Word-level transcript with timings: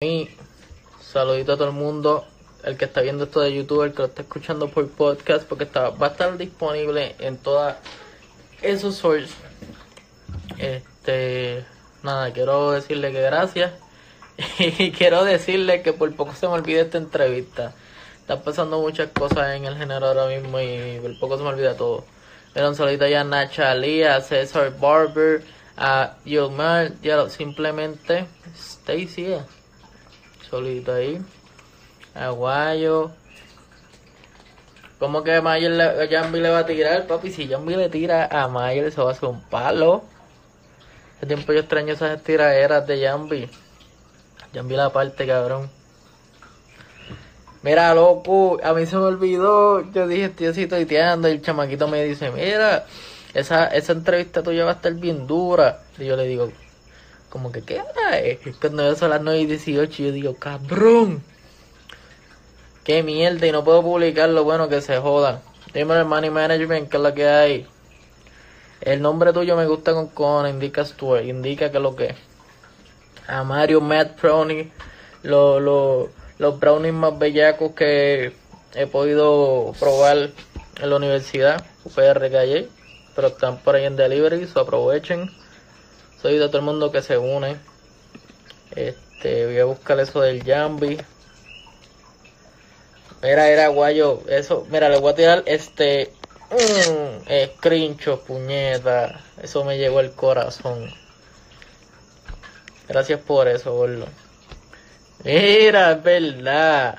mí, 0.00 0.28
saludito 1.00 1.54
a 1.54 1.56
todo 1.56 1.66
el 1.70 1.74
mundo, 1.74 2.24
el 2.62 2.76
que 2.76 2.84
está 2.84 3.00
viendo 3.00 3.24
esto 3.24 3.40
de 3.40 3.52
YouTube, 3.52 3.82
el 3.82 3.90
que 3.90 3.98
lo 3.98 4.04
está 4.04 4.22
escuchando 4.22 4.68
por 4.68 4.88
podcast, 4.88 5.42
porque 5.48 5.64
está, 5.64 5.90
va 5.90 6.06
a 6.06 6.10
estar 6.10 6.38
disponible 6.38 7.16
en 7.18 7.36
todas 7.36 7.78
esos 8.62 8.94
sources. 8.94 9.34
Este, 10.56 11.64
nada, 12.04 12.32
quiero 12.32 12.70
decirle 12.70 13.10
que 13.10 13.22
gracias 13.22 13.72
y 14.60 14.92
quiero 14.92 15.24
decirle 15.24 15.82
que 15.82 15.92
por 15.92 16.14
poco 16.14 16.32
se 16.32 16.46
me 16.46 16.52
olvida 16.52 16.82
esta 16.82 16.98
entrevista. 16.98 17.74
Están 18.20 18.42
pasando 18.42 18.80
muchas 18.80 19.10
cosas 19.10 19.56
en 19.56 19.64
el 19.64 19.76
género 19.76 20.06
ahora 20.06 20.28
mismo 20.28 20.60
y 20.60 21.00
por 21.02 21.18
poco 21.18 21.38
se 21.38 21.42
me 21.42 21.48
olvida 21.48 21.76
todo. 21.76 22.04
Era 22.54 22.68
un 22.68 22.76
saludito 22.76 23.08
ya 23.08 23.22
a 23.22 23.24
Nacha 23.24 23.74
Lee, 23.74 24.04
a 24.04 24.20
César 24.20 24.78
Barber, 24.78 25.42
a 25.76 26.14
Yomar, 26.24 26.92
ya 27.02 27.28
simplemente 27.28 28.28
Stacy. 28.54 29.24
eh. 29.24 29.57
Solito 30.50 30.94
ahí. 30.94 31.20
Aguayo. 32.14 33.10
¿Cómo 34.98 35.22
que 35.22 35.40
Mayer 35.40 35.70
le, 35.70 36.08
Jambi 36.08 36.40
le 36.40 36.50
va 36.50 36.60
a 36.60 36.66
tirar, 36.66 37.06
papi? 37.06 37.30
Si 37.30 37.46
Jambi 37.46 37.76
le 37.76 37.88
tira 37.88 38.26
a 38.26 38.48
Mayer, 38.48 38.86
eso 38.86 39.04
va 39.04 39.12
a 39.12 39.14
ser 39.14 39.28
un 39.28 39.40
palo. 39.42 40.02
Hace 41.16 41.26
tiempo 41.26 41.52
yo 41.52 41.60
extraño 41.60 41.92
esas 41.92 42.22
tiraderas 42.22 42.86
de 42.86 43.06
Jambi. 43.06 43.48
Jambi 44.52 44.74
la 44.74 44.90
parte, 44.90 45.26
cabrón. 45.26 45.70
Mira, 47.62 47.94
loco, 47.94 48.58
a 48.62 48.72
mí 48.72 48.86
se 48.86 48.96
me 48.96 49.02
olvidó. 49.02 49.82
Yo 49.92 50.08
dije, 50.08 50.24
estoy 50.26 50.46
así 50.46 50.66
tuiteando. 50.66 51.28
Y 51.28 51.32
el 51.32 51.42
chamaquito 51.42 51.86
me 51.86 52.02
dice, 52.04 52.30
mira, 52.30 52.86
esa, 53.34 53.66
esa 53.66 53.92
entrevista 53.92 54.42
tuya 54.42 54.64
va 54.64 54.72
a 54.72 54.74
estar 54.74 54.94
bien 54.94 55.26
dura. 55.26 55.82
Y 55.98 56.06
yo 56.06 56.16
le 56.16 56.24
digo, 56.24 56.50
como 57.28 57.52
que, 57.52 57.62
¿qué 57.62 57.80
hora 57.80 58.18
es? 58.18 58.38
Cuando 58.60 58.84
yo 58.84 58.96
son 58.96 59.10
las 59.10 59.20
9 59.20 59.40
y 59.40 59.46
18, 59.46 60.02
yo 60.02 60.12
digo, 60.12 60.34
cabrón. 60.36 61.22
Qué 62.84 63.02
mierda, 63.02 63.46
y 63.46 63.52
no 63.52 63.64
puedo 63.64 63.82
publicarlo, 63.82 64.44
bueno, 64.44 64.68
que 64.68 64.80
se 64.80 64.96
jodan. 64.98 65.40
Dime 65.74 65.94
el 65.98 66.06
Money 66.06 66.30
Management, 66.30 66.88
que 66.88 66.96
es 66.96 67.02
lo 67.02 67.12
que 67.12 67.28
hay. 67.28 67.66
El 68.80 69.02
nombre 69.02 69.32
tuyo 69.32 69.56
me 69.56 69.66
gusta 69.66 69.92
con 69.92 70.08
con, 70.08 70.48
indica 70.48 70.84
Stuart, 70.84 71.24
indica 71.24 71.70
que 71.70 71.76
es 71.76 71.82
lo 71.82 71.94
que. 71.94 72.14
A 73.26 73.44
Mario, 73.44 73.82
Matt 73.82 74.20
Brownie, 74.22 74.72
lo, 75.22 75.60
lo, 75.60 76.08
los 76.38 76.58
brownies 76.58 76.94
más 76.94 77.18
bellacos 77.18 77.72
que 77.72 78.32
he 78.74 78.86
podido 78.86 79.74
probar 79.78 80.30
en 80.80 80.90
la 80.90 80.96
universidad, 80.96 81.62
UPR 81.84 82.30
Calle, 82.30 82.68
pero 83.14 83.28
están 83.28 83.58
por 83.58 83.74
ahí 83.74 83.84
en 83.84 83.96
delivery, 83.96 84.46
so 84.46 84.60
aprovechen. 84.60 85.30
Soy 86.20 86.38
de 86.38 86.48
todo 86.48 86.58
el 86.58 86.64
mundo 86.64 86.90
que 86.90 87.02
se 87.02 87.16
une. 87.16 87.56
Este, 88.74 89.46
voy 89.46 89.58
a 89.58 89.64
buscar 89.64 90.00
eso 90.00 90.20
del 90.20 90.42
Jambi. 90.42 90.98
Mira, 93.22 93.48
era 93.48 93.68
guayo, 93.68 94.22
eso, 94.28 94.66
mira, 94.70 94.88
le 94.88 94.98
voy 94.98 95.12
a 95.12 95.14
tirar 95.16 95.42
este 95.46 96.12
mm, 96.50 97.56
screenshot, 97.56 98.22
puñeta. 98.24 99.20
Eso 99.42 99.64
me 99.64 99.78
llegó 99.78 99.98
al 99.98 100.12
corazón. 100.12 100.90
Gracias 102.88 103.20
por 103.20 103.48
eso, 103.48 103.74
gordo. 103.74 104.06
Mira, 105.24 105.92
es 105.92 106.02
verdad. 106.02 106.98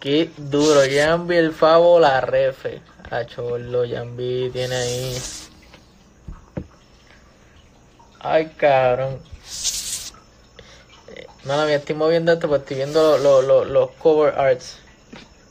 Qué 0.00 0.30
duro. 0.36 0.80
Jambi 0.90 1.36
el 1.36 1.52
favo 1.52 2.00
la 2.00 2.20
refe. 2.20 2.80
A 3.10 3.24
chorlo, 3.24 3.84
Jambi 3.88 4.50
tiene 4.50 4.74
ahí. 4.74 5.16
Ay, 8.20 8.46
cabrón. 8.56 9.20
Eh, 11.08 11.26
Mala 11.44 11.66
mía, 11.66 11.76
estoy 11.76 11.94
moviendo 11.94 12.32
esto 12.32 12.48
porque 12.48 12.62
estoy 12.62 12.76
viendo 12.78 13.18
lo- 13.18 13.42
lo- 13.42 13.64
lo- 13.64 13.64
los 13.64 13.90
cover 13.92 14.34
arts. 14.38 14.78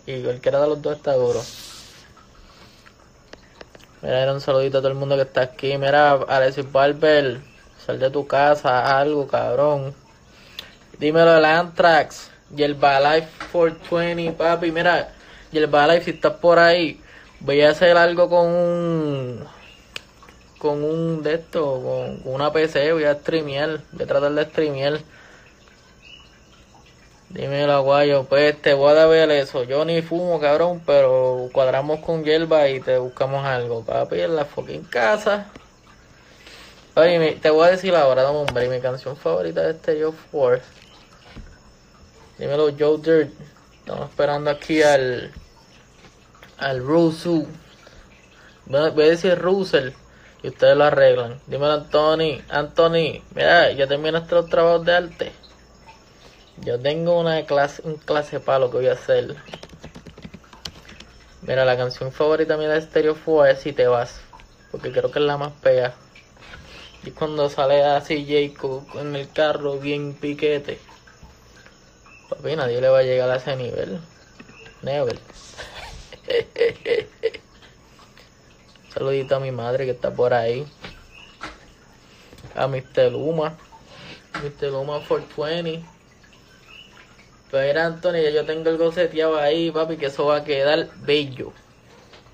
Y 0.05 0.21
cualquiera 0.23 0.61
de 0.61 0.67
los 0.67 0.81
dos 0.81 0.97
está 0.97 1.13
duro. 1.13 1.41
Mira, 4.01 4.21
era 4.21 4.33
un 4.33 4.41
saludito 4.41 4.77
a 4.77 4.81
todo 4.81 4.89
el 4.91 4.97
mundo 4.97 5.16
que 5.16 5.23
está 5.23 5.41
aquí. 5.41 5.77
Mira, 5.77 6.11
Alexis 6.27 6.72
Barber, 6.72 7.39
sal 7.85 8.00
de 8.00 8.09
tu 8.09 8.27
casa, 8.27 9.00
algo, 9.00 9.27
cabrón. 9.27 9.94
Dímelo 11.00 11.33
del 11.33 11.45
Anthrax. 11.45 12.31
Y 12.56 12.63
el 12.63 12.73
Life 12.73 13.27
420, 13.51 14.31
papi. 14.33 14.72
Mira, 14.72 15.09
y 15.51 15.57
el 15.57 15.69
Life, 15.69 16.03
si 16.06 16.11
estás 16.11 16.33
por 16.33 16.59
ahí, 16.59 17.01
voy 17.39 17.61
a 17.61 17.72
hacer 17.72 17.97
algo 17.97 18.29
con 18.29 18.45
un. 18.47 19.56
Con 20.57 20.84
un 20.84 21.23
de 21.23 21.35
esto, 21.35 21.81
con, 21.81 22.34
una 22.34 22.51
PC. 22.51 22.94
Voy 22.94 23.03
a 23.03 23.16
streamear. 23.16 23.81
Voy 23.91 24.03
a 24.03 24.07
tratar 24.07 24.31
de 24.31 24.44
streamear. 24.45 25.00
Dímelo, 27.29 27.73
aguayo. 27.73 28.23
Pues 28.23 28.62
te 28.62 28.73
voy 28.73 28.97
a 28.97 29.06
ver 29.06 29.29
eso. 29.31 29.63
Yo 29.63 29.84
ni 29.85 30.01
fumo, 30.01 30.40
cabrón, 30.40 30.81
pero 30.85 31.50
cuadramos 31.51 32.00
con 32.00 32.23
hierba 32.23 32.68
y 32.69 32.79
te 32.79 32.97
buscamos 32.97 33.45
algo, 33.45 33.84
papi, 33.84 34.22
en 34.22 34.35
la 34.35 34.45
fucking 34.45 34.85
casa. 34.85 35.47
Oye, 36.95 37.38
te 37.41 37.50
voy 37.50 37.68
a 37.68 37.72
decir 37.72 37.94
ahora, 37.95 38.24
dame 38.24 38.39
hombre, 38.39 38.69
mi 38.69 38.79
canción 38.79 39.16
favorita 39.18 39.62
de 39.62 39.72
este 39.72 40.00
Yo 40.00 40.13
4. 40.31 40.63
Dímelo, 42.39 42.69
Joe 42.78 42.97
Dirt. 42.97 43.34
Estamos 43.79 44.09
esperando 44.09 44.50
aquí 44.50 44.81
al. 44.81 45.31
al 46.57 46.79
Rusu. 46.79 47.47
Voy 48.66 48.79
a 48.79 49.09
decir 49.09 49.38
Russell. 49.38 49.91
Y 50.47 50.50
ustedes 50.50 50.78
lo 50.78 50.85
arreglan. 50.85 51.41
Dímelo, 51.46 51.74
Anthony. 51.74 52.41
Anthony, 52.47 53.22
mira, 53.35 53.69
ya 53.74 53.85
terminaste 53.85 54.34
los 54.34 54.47
trabajos 54.47 54.85
de 54.85 54.96
arte. 54.96 55.34
Yo 56.63 56.80
tengo 56.80 57.19
una 57.19 57.46
clase, 57.46 57.81
un 57.84 57.97
clase 57.97 58.40
palo 58.40 58.72
que 58.72 58.78
voy 58.78 58.88
a 58.88 58.94
hacer. 58.94 59.36
Mira, 61.41 61.66
la 61.66 61.75
canción 61.75 62.13
favorita 62.13 62.56
mía 62.56 62.69
de 62.69 62.81
Stereo 62.81 63.18
4 63.25 63.52
es 63.52 63.59
Si 63.59 63.74
te 63.74 63.88
vas. 63.88 64.22
Porque 64.72 64.94
creo 64.94 65.12
que 65.12 65.19
es 65.19 65.25
la 65.25 65.36
más 65.36 65.52
pega. 65.62 65.96
Y 67.03 67.12
cuando 67.12 67.50
sale 67.50 67.84
así 67.84 68.25
Jacob 68.25 68.86
en 68.96 69.18
el 69.18 69.30
carro 69.30 69.78
bien 69.80 70.13
piquete. 70.13 70.80
Papi, 72.30 72.56
nadie 72.56 72.80
le 72.80 72.88
va 72.88 73.00
a 73.00 73.03
llegar 73.03 73.30
a 73.30 73.36
ese 73.36 73.53
nivel. 73.57 74.00
Never. 74.81 75.19
Saludito 78.97 79.35
a 79.35 79.40
mi 79.40 79.52
madre 79.52 79.85
que 79.85 79.91
está 79.91 80.09
por 80.09 80.34
ahí. 80.34 80.66
A 82.56 82.68
Mr. 82.68 83.12
Luma. 83.12 83.56
Mr. 84.41 84.72
Luma 84.72 85.02
420. 85.08 85.85
Pero 87.52 87.80
Anthony, 87.80 88.24
ya 88.24 88.30
yo 88.31 88.46
tengo 88.46 88.72
el 88.72 88.78
goceteado 88.80 89.38
ahí, 89.38 89.69
papi, 89.69 89.97
que 89.97 90.07
eso 90.07 90.25
va 90.25 90.38
a 90.38 90.44
quedar 90.44 90.90
bello. 91.02 91.53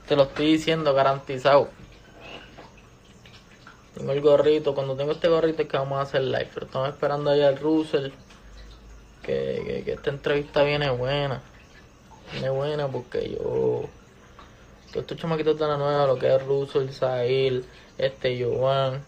Te 0.07 0.15
lo 0.15 0.23
estoy 0.23 0.53
diciendo, 0.53 0.93
garantizado. 0.93 1.67
Tengo 3.95 4.13
el 4.13 4.21
gorrito. 4.21 4.73
Cuando 4.73 4.95
tengo 4.95 5.11
este 5.11 5.27
gorrito 5.27 5.63
es 5.63 5.67
que 5.67 5.75
vamos 5.75 5.99
a 5.99 6.03
hacer 6.03 6.21
live. 6.21 6.49
Pero 6.53 6.65
estamos 6.67 6.87
esperando 6.87 7.29
ahí 7.29 7.41
al 7.41 7.57
Russell. 7.57 8.11
Que, 9.21 9.81
que 9.83 9.91
esta 9.91 10.11
entrevista 10.11 10.63
viene 10.63 10.89
buena. 10.91 11.41
Viene 12.31 12.49
buena 12.51 12.87
porque 12.87 13.31
yo... 13.31 13.89
Estos 14.93 15.17
chamaquitos 15.17 15.57
de 15.57 15.67
la 15.67 15.77
nueva, 15.77 16.05
lo 16.05 16.19
que 16.19 16.33
es 16.33 16.43
Russell, 16.43 16.89
Sahil, 16.89 17.65
este 17.97 18.43
Jovan. 18.43 19.03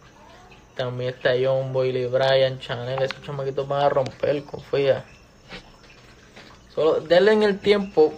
También 0.76 1.14
está 1.14 1.32
John 1.42 1.72
Boyle, 1.72 2.08
Brian, 2.08 2.60
Chanel. 2.60 3.04
Esos 3.04 3.22
chamaquitos 3.22 3.68
van 3.68 3.84
a 3.84 3.90
romper, 3.90 4.44
confía. 4.44 5.06
Solo 6.74 7.00
denle 7.02 7.34
en 7.34 7.44
el 7.44 7.60
tiempo 7.60 8.14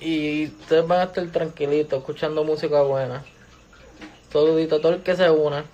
y 0.00 0.46
ustedes 0.46 0.86
van 0.86 1.00
a 1.00 1.04
estar 1.04 1.26
tranquilitos 1.30 1.98
escuchando 1.98 2.44
música 2.44 2.82
buena. 2.82 3.24
Todo 4.30 4.58
el 4.58 5.02
que 5.02 5.16
se 5.16 5.28
una. 5.28 5.64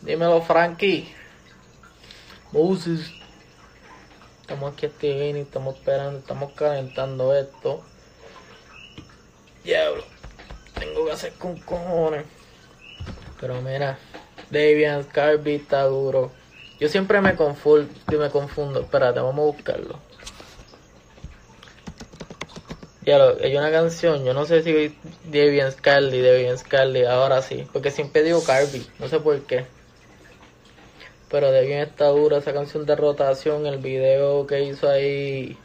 Dímelo, 0.00 0.42
Frankie. 0.42 1.12
Moses. 2.52 3.10
Estamos 4.42 4.72
aquí 4.74 4.86
activos 4.86 5.36
y 5.36 5.40
estamos 5.40 5.74
esperando, 5.74 6.18
estamos 6.20 6.52
calentando 6.52 7.34
esto. 7.34 7.82
Diablo. 9.64 10.13
Tengo 10.78 11.06
que 11.06 11.12
hacer 11.12 11.32
con 11.34 11.56
cojones. 11.60 12.24
Pero 13.40 13.60
mira, 13.62 13.98
Davian 14.50 15.04
Carby 15.04 15.56
está 15.56 15.84
duro. 15.84 16.32
Yo 16.80 16.88
siempre 16.88 17.20
me 17.20 17.36
confundo, 17.36 17.88
me 18.18 18.30
confundo. 18.30 18.80
Espérate, 18.80 19.20
vamos 19.20 19.38
a 19.38 19.56
buscarlo. 19.56 19.98
Ya 23.04 23.18
lo, 23.18 23.36
hay 23.42 23.54
una 23.54 23.70
canción, 23.70 24.24
yo 24.24 24.32
no 24.32 24.46
sé 24.46 24.62
si 24.62 24.96
Devian 25.24 25.70
Scarly, 25.70 26.20
Devian 26.22 26.56
Scarly, 26.56 27.04
ahora 27.04 27.42
sí, 27.42 27.68
porque 27.70 27.90
siempre 27.90 28.22
digo 28.22 28.42
Carby, 28.42 28.86
no 28.98 29.08
sé 29.08 29.20
por 29.20 29.38
qué. 29.42 29.66
Pero 31.30 31.52
Devian 31.52 31.80
está 31.80 32.06
dura 32.06 32.38
esa 32.38 32.54
canción 32.54 32.86
de 32.86 32.96
rotación, 32.96 33.66
el 33.66 33.76
video 33.76 34.46
que 34.46 34.62
hizo 34.62 34.88
ahí 34.88 35.58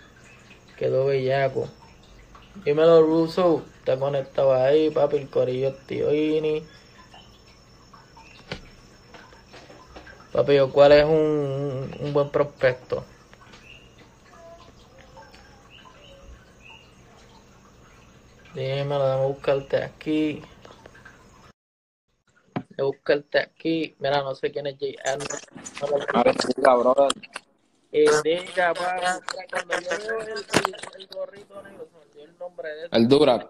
quedó 0.77 1.06
bellaco. 1.06 1.69
Dímelo 2.65 3.03
Russo, 3.03 3.63
Está 3.79 3.97
conectado 3.97 4.53
ahí, 4.53 4.89
papi, 4.89 5.17
el 5.17 5.29
corillo 5.29 5.73
tío 5.87 6.13
Ini. 6.13 6.63
Papi, 10.31 10.59
¿cuál 10.71 10.91
es 10.91 11.05
un, 11.05 11.95
un 11.99 12.13
buen 12.13 12.29
prospecto? 12.29 13.03
Dímelo, 18.53 19.05
déjame 19.05 19.25
buscarte 19.27 19.83
aquí. 19.83 20.41
Déjame 22.69 22.83
buscarte 22.83 23.39
aquí. 23.39 23.95
Mira, 23.99 24.21
no 24.21 24.35
sé 24.35 24.51
quién 24.51 24.67
es 24.67 24.75
J. 24.79 25.01
Arnold. 26.65 27.13
Y 27.91 28.01
diga, 28.23 28.71
eh, 28.71 28.73
para 28.75 29.19
cuando 29.49 29.79
yo 29.79 29.89
veo 29.97 30.19
el, 30.19 30.29
el, 30.29 30.75
el 30.95 31.07
gorrito 31.07 31.61
negro, 31.63 31.87
se 31.87 32.17
me 32.17 32.23
el 32.23 32.37
nombre 32.37 32.69
de 32.69 32.83
él. 32.83 32.89
El 32.91 33.07
Durac. 33.07 33.47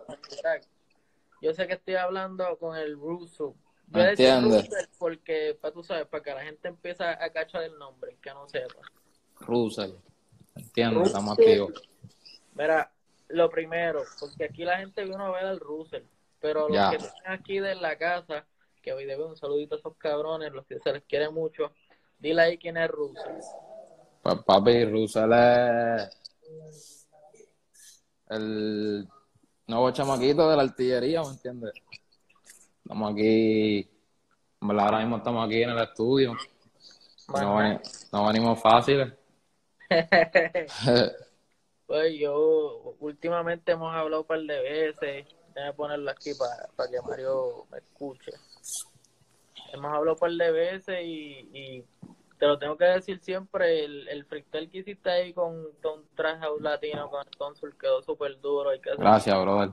Yo 1.42 1.54
sé 1.54 1.68
que 1.68 1.74
estoy 1.74 1.96
hablando 1.96 2.58
con 2.58 2.76
el 2.76 2.96
Russo. 2.96 3.56
Yo. 3.88 4.42
Russell 4.42 4.86
porque, 4.98 5.58
para 5.60 5.74
tú 5.74 5.84
sabes, 5.84 6.06
para 6.08 6.24
que 6.24 6.34
la 6.34 6.44
gente 6.44 6.68
empiece 6.68 7.04
a 7.04 7.30
cachar 7.32 7.64
el 7.64 7.78
nombre, 7.78 8.18
que 8.22 8.30
no 8.32 8.48
sepa. 8.48 8.82
Russell. 9.40 9.94
Entiendo, 10.56 11.04
estamos 11.04 11.38
activos. 11.40 11.72
Mira, 12.54 12.92
lo 13.30 13.50
primero, 13.50 14.04
porque 14.20 14.44
aquí 14.46 14.64
la 14.66 14.78
gente 14.80 15.04
vino 15.06 15.26
a 15.26 15.32
ver 15.32 15.46
al 15.46 15.60
Russell, 15.60 16.04
pero 16.40 16.68
los 16.68 16.78
Ya. 16.78 16.90
que 16.92 16.98
están 16.98 17.34
aquí 17.34 17.60
de 17.60 17.76
la 17.76 17.98
casa, 17.98 18.46
que 18.82 18.94
hoy 18.94 19.06
debe 19.06 19.26
un 19.26 19.36
saludito 19.38 19.76
a 19.76 19.78
esos 19.80 19.96
cabrones, 19.98 20.52
los 20.52 20.66
que 20.66 20.80
se 20.80 20.92
les 20.94 21.04
quiere 21.04 21.30
mucho, 21.30 21.72
dile 22.20 22.42
ahí 22.42 22.58
quién 22.58 22.78
es 22.78 22.90
Russell. 22.90 23.40
Papi, 24.22 24.86
Russell 24.86 25.32
es 25.34 27.08
el 28.30 29.08
nuevo 29.70 29.92
chamaquito 29.92 30.50
de 30.50 30.56
la 30.58 30.64
artillería, 30.64 31.22
¿me 31.22 31.30
entiendes? 31.30 31.74
Estamos 32.84 33.14
aquí, 33.14 33.88
ahora 34.62 35.00
mismo 35.00 35.18
estamos 35.18 35.46
aquí 35.46 35.62
en 35.62 35.70
el 35.70 35.80
estudio. 35.80 36.36
No, 37.28 37.56
veni- 37.58 37.80
no 38.12 38.28
venimos 38.28 38.60
fáciles. 38.62 39.14
Pues 41.86 42.14
yo, 42.20 42.96
últimamente 43.00 43.72
hemos 43.72 43.92
hablado 43.96 44.22
un 44.22 44.28
par 44.28 44.40
de 44.42 44.62
veces, 44.62 45.26
déjame 45.56 45.74
ponerlo 45.74 46.12
aquí 46.12 46.34
para 46.36 46.88
que 46.88 47.02
Mario 47.02 47.66
me 47.72 47.80
escuche. 47.80 48.32
Hemos 49.74 49.92
hablado 49.92 50.14
un 50.14 50.20
par 50.20 50.32
de 50.32 50.52
veces 50.52 51.00
y, 51.04 51.50
y 51.52 51.86
te 52.40 52.48
lo 52.48 52.58
tengo 52.58 52.78
que 52.78 52.86
decir 52.86 53.20
siempre, 53.20 53.84
el, 53.84 54.08
el 54.08 54.26
freestyle 54.26 54.70
que 54.70 54.80
hiciste 54.80 55.10
ahí 55.10 55.34
con, 55.34 55.68
con 55.84 56.06
House 56.40 56.62
Latino, 56.62 57.10
con 57.10 57.28
el 57.28 57.38
Consul, 57.38 57.78
quedó 57.78 58.02
súper 58.02 58.40
duro. 58.40 58.70
Hay 58.70 58.80
que 58.80 58.92
Gracias, 58.98 59.42
brother. 59.42 59.72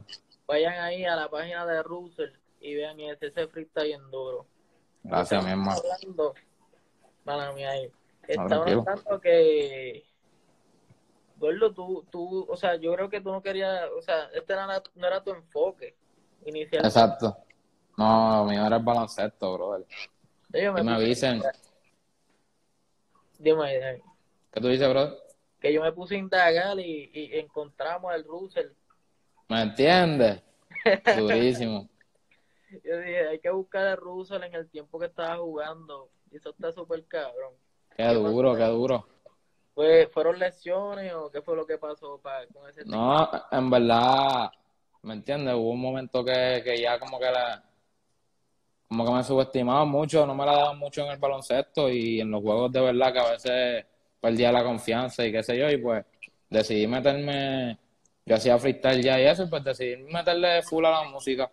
Vayan 0.49 0.75
ahí 0.81 1.05
a 1.05 1.15
la 1.15 1.29
página 1.31 1.65
de 1.65 1.83
Russell 1.85 2.31
y 2.61 2.75
vean 2.75 2.99
ese, 2.99 3.29
ese 3.29 3.47
freestyle 3.47 3.87
bien 3.87 4.11
duro. 4.11 4.47
Gracias, 5.05 5.45
mi 5.45 5.51
hermano. 5.53 5.81
hablando, 5.93 6.35
mala 7.25 7.53
mía 7.53 7.71
ahí. 7.71 7.91
Tranquilo. 8.27 8.81
hablando 8.81 9.21
que, 9.21 10.05
Gordo, 11.37 11.73
tú, 11.73 12.05
tú, 12.11 12.47
o 12.49 12.57
sea, 12.57 12.75
yo 12.75 12.93
creo 12.95 13.09
que 13.09 13.21
tú 13.21 13.31
no 13.31 13.41
querías, 13.43 13.89
o 13.97 14.03
sea, 14.03 14.25
este 14.35 14.53
era, 14.53 14.67
no 14.67 15.07
era 15.07 15.23
tu 15.23 15.31
enfoque 15.31 15.97
inicial. 16.45 16.85
Exacto. 16.85 17.37
No, 17.97 18.45
mi 18.45 18.57
era 18.57 18.77
el 18.77 18.83
baloncesto, 18.83 19.53
brother. 19.55 19.87
Que 20.53 20.71
me 20.73 20.83
puse- 20.83 20.95
avisen. 20.95 21.43
¿Qué 23.55 24.61
tú 24.61 24.69
dices, 24.69 24.89
brother? 24.89 25.15
que 25.61 25.73
yo 25.73 25.83
me 25.83 25.91
puse 25.93 26.15
a 26.15 26.19
indagar 26.19 26.79
y, 26.79 27.11
y 27.13 27.39
encontramos 27.39 28.13
al 28.13 28.25
Russell. 28.25 28.69
¿Me 29.49 29.63
entiendes? 29.63 30.43
Durísimo. 31.17 31.89
Yo 32.85 32.99
dije, 32.99 33.29
hay 33.29 33.39
que 33.39 33.51
buscar 33.51 33.87
al 33.87 33.97
Russell 33.97 34.43
en 34.43 34.55
el 34.55 34.69
tiempo 34.69 34.99
que 34.99 35.07
estaba 35.07 35.37
jugando. 35.39 36.11
Y 36.31 36.37
eso 36.37 36.51
está 36.51 36.73
súper 36.73 37.05
cabrón. 37.07 37.55
Qué 37.97 38.05
duro, 38.09 38.55
qué 38.55 38.65
duro. 38.65 39.07
Fue, 39.75 40.09
¿Fueron 40.09 40.39
lesiones 40.39 41.13
o 41.15 41.31
qué 41.31 41.41
fue 41.43 41.57
lo 41.57 41.67
que 41.67 41.79
pasó 41.79 42.19
pa- 42.19 42.47
con 42.53 42.69
ese 42.69 42.85
tipo? 42.85 42.95
No, 42.97 43.31
en 43.51 43.71
verdad, 43.71 44.51
¿me 45.03 45.15
entiendes? 45.15 45.55
Hubo 45.55 45.71
un 45.71 45.81
momento 45.81 46.25
que, 46.25 46.61
que 46.65 46.81
ya 46.81 46.99
como 46.99 47.19
que 47.19 47.31
la, 47.31 47.63
como 48.89 49.05
que 49.05 49.13
me 49.13 49.25
subestimaba 49.25 49.85
mucho, 49.85 50.27
no 50.27 50.35
me 50.35 50.47
la 50.47 50.53
daban 50.53 50.79
mucho 50.79 51.05
en 51.05 51.13
el 51.13 51.19
baloncesto 51.19 51.89
y 51.91 52.21
en 52.21 52.31
los 52.31 52.43
juegos 52.43 52.73
de 52.73 52.81
verdad 52.81 53.13
que 53.13 53.19
a 53.19 53.31
veces 53.33 53.87
perdía 54.21 54.53
la 54.53 54.65
confianza 54.65 55.27
y 55.27 55.33
qué 55.33 55.43
sé 55.43 55.59
yo, 55.59 55.69
y 55.71 55.77
pues 55.79 56.05
decidí 56.49 56.87
meterme, 56.87 57.79
yo 58.25 58.37
hacía 58.37 58.59
freestyle 58.59 59.03
ya 59.03 59.21
y 59.21 59.27
eso, 59.27 59.45
y 59.45 59.49
pues 59.49 59.65
decidí 59.65 60.03
meterle 60.05 60.63
full 60.63 60.85
a 60.85 60.91
la 60.91 61.03
música. 61.05 61.51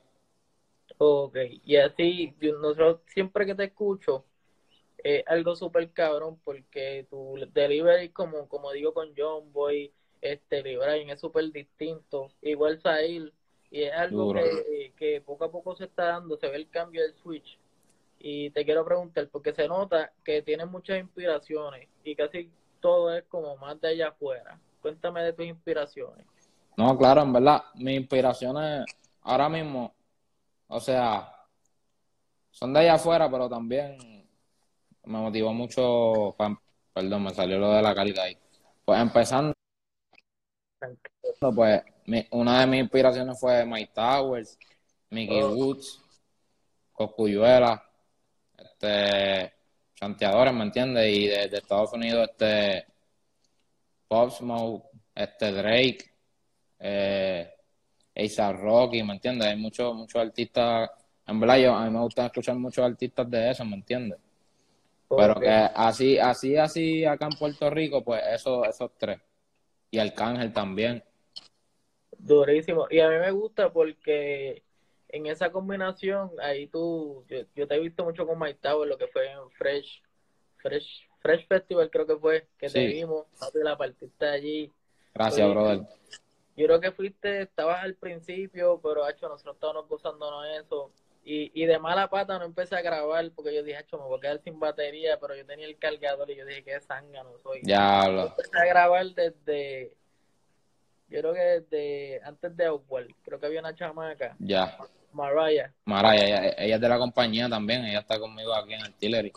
Ok, 0.98 1.38
y 1.66 1.76
así, 1.76 2.36
nosotros 2.40 3.00
siempre 3.08 3.46
que 3.46 3.56
te 3.56 3.66
escucho, 3.66 4.26
es 5.04 5.24
algo 5.28 5.56
súper 5.56 5.92
cabrón 5.92 6.40
porque 6.44 7.06
tu 7.10 7.36
delivery, 7.52 8.10
como, 8.10 8.48
como 8.48 8.72
digo 8.72 8.94
con 8.94 9.14
John 9.18 9.52
Boy, 9.52 9.92
este, 10.22 10.62
Brian, 10.62 11.10
es 11.10 11.20
súper 11.20 11.52
distinto. 11.52 12.32
Igual 12.42 12.80
Sahil, 12.82 13.34
y 13.74 13.86
es 13.86 13.94
algo 13.94 14.32
que, 14.36 14.94
que 14.96 15.22
poco 15.22 15.46
a 15.46 15.52
poco 15.52 15.76
se 15.76 15.86
está 15.86 16.06
dando, 16.06 16.38
se 16.38 16.48
ve 16.48 16.58
el 16.58 16.70
cambio 16.70 17.02
del 17.02 17.16
switch. 17.16 17.58
Y 18.20 18.52
te 18.52 18.64
quiero 18.66 18.86
preguntar, 18.86 19.28
porque 19.30 19.52
se 19.52 19.68
nota 19.68 20.14
que 20.24 20.44
tienes 20.44 20.68
muchas 20.68 21.00
inspiraciones 21.00 21.90
y 22.04 22.16
casi 22.16 22.52
todo 22.80 23.12
es 23.16 23.24
como 23.24 23.58
más 23.58 23.82
de 23.82 23.88
allá 23.88 24.10
afuera. 24.10 24.60
Cuéntame 24.80 25.24
de 25.24 25.34
tus 25.34 25.48
inspiraciones. 25.48 26.24
No, 26.78 26.96
claro, 26.96 27.24
en 27.24 27.34
verdad, 27.34 27.64
mis 27.74 27.98
inspiraciones 27.98 28.86
ahora 29.24 29.50
mismo, 29.50 29.92
o 30.68 30.80
sea, 30.80 31.34
son 32.52 32.74
de 32.74 32.82
allá 32.82 32.94
afuera, 32.94 33.28
pero 33.32 33.50
también 33.50 33.98
me 35.04 35.18
motivó 35.18 35.52
mucho, 35.52 36.36
perdón, 36.94 37.24
me 37.24 37.32
salió 37.32 37.58
lo 37.58 37.72
de 37.72 37.82
la 37.82 37.96
calidad 37.96 38.26
ahí. 38.26 38.38
Pues 38.86 39.02
empezando, 39.02 39.53
pues 41.56 41.82
mi- 42.06 42.28
una 42.32 42.62
de 42.62 42.68
mis 42.68 42.82
inspiraciones 42.82 43.40
fue 43.40 43.66
Mike 43.66 43.92
Towers, 43.94 44.58
Mickey 45.10 45.42
Oh. 45.42 45.54
Woods, 45.56 46.02
Coscuyuela, 46.94 47.84
este, 48.58 49.54
chanteadores, 49.96 50.54
¿me 50.54 50.64
entiendes? 50.64 51.16
Y 51.16 51.28
de, 51.28 51.48
de 51.48 51.58
Estados 51.58 51.94
Unidos, 51.94 52.30
este, 52.32 52.86
Pop 54.08 54.30
Smoke, 54.32 54.86
este 55.16 55.52
Drake, 55.52 56.14
eh, 56.80 57.54
Rocky, 58.54 59.02
¿me 59.04 59.14
entiendes? 59.14 59.48
Hay 59.48 59.58
muchos 59.58 59.96
muchos 59.96 60.22
artistas, 60.22 60.90
en 61.26 61.40
verdad 61.40 61.58
yo, 61.58 61.74
a 61.74 61.86
mí 61.86 61.92
me 61.92 62.00
gusta 62.02 62.26
escuchar 62.28 62.56
muchos 62.56 62.86
artistas 62.86 63.30
de 63.30 63.52
eso, 63.52 63.66
¿me 63.66 63.76
entiendes? 63.76 64.20
Pero 65.10 65.40
que 65.40 65.50
así, 65.50 66.18
así, 66.18 66.58
así 66.58 67.06
acá 67.06 67.26
en 67.32 67.38
Puerto 67.38 67.70
Rico, 67.70 68.04
pues 68.04 68.22
eso, 68.34 68.66
esos 68.66 68.92
tres. 68.98 69.20
Y 69.94 70.00
Arcángel 70.00 70.52
también. 70.52 71.04
Durísimo. 72.18 72.88
Y 72.90 73.00
a 73.00 73.10
mí 73.10 73.16
me 73.18 73.30
gusta 73.30 73.72
porque 73.72 74.64
en 75.10 75.28
esa 75.28 75.52
combinación, 75.52 76.32
ahí 76.42 76.66
tú, 76.66 77.24
yo, 77.30 77.42
yo 77.56 77.68
te 77.68 77.76
he 77.76 77.80
visto 77.80 78.04
mucho 78.04 78.26
con 78.26 78.40
Mike 78.40 78.58
Tower, 78.60 78.90
lo 78.90 78.98
que 78.98 79.06
fue 79.06 79.30
en 79.30 79.52
Fresh, 79.52 80.02
Fresh, 80.58 81.08
Fresh 81.20 81.48
Festival 81.48 81.92
creo 81.92 82.08
que 82.08 82.16
fue, 82.16 82.48
que 82.58 82.70
te 82.70 82.88
Sí. 82.88 82.88
vimos, 82.88 83.28
papi, 83.40 83.60
la 83.60 83.78
partiste 83.78 84.26
allí. 84.26 84.72
Gracias, 85.14 85.46
Oye, 85.46 85.54
brother. 85.54 85.82
Yo 86.56 86.66
creo 86.66 86.82
que 86.82 86.92
fuiste, 86.92 87.44
estabas 87.44 87.84
al 87.84 87.94
principio, 87.94 88.80
pero 88.82 89.08
hecho, 89.08 89.30
nosotros 89.30 89.58
estábamos 89.58 89.88
gozándonos 89.88 90.44
eso. 90.60 90.92
Y, 91.26 91.52
y 91.54 91.66
de 91.66 91.80
mala 91.80 92.10
pata 92.10 92.38
no 92.38 92.44
empecé 92.46 92.76
a 92.76 92.82
grabar 92.82 93.32
porque 93.34 93.56
yo 93.56 93.64
dije, 93.64 93.80
hecho, 93.80 93.98
me 93.98 94.04
voy 94.04 94.18
a 94.18 94.22
quedar 94.22 94.42
sin 94.44 94.60
batería, 94.60 95.18
pero 95.22 95.36
yo 95.36 95.46
tenía 95.46 95.66
el 95.66 95.78
cargador 95.78 96.30
y 96.30 96.36
yo 96.36 96.46
dije, 96.46 96.64
qué 96.64 96.80
zángano 96.82 97.32
soy. 97.42 97.62
Diablo. 97.62 98.28
Empecé 98.28 98.60
a 98.60 98.66
grabar 98.66 99.06
desde, 99.08 99.96
yo 101.08 101.20
creo 101.22 101.34
que 101.34 101.40
desde 101.40 102.22
antes 102.26 102.58
de 102.58 102.66
Outward, 102.66 103.08
creo 103.24 103.40
que 103.40 103.46
había 103.46 103.62
una 103.62 103.74
chamaca, 103.76 104.36
Ya. 104.40 104.78
Mariah, 105.14 105.72
Maraya, 105.86 106.24
ella, 106.26 106.56
ella 106.58 106.76
es 106.76 106.82
de 106.82 106.90
la 106.90 106.98
compañía 106.98 107.48
también. 107.48 107.86
Ella 107.86 108.00
está 108.00 108.20
conmigo 108.20 108.52
aquí 108.54 108.74
en 108.74 108.82
Artillery. 108.84 109.32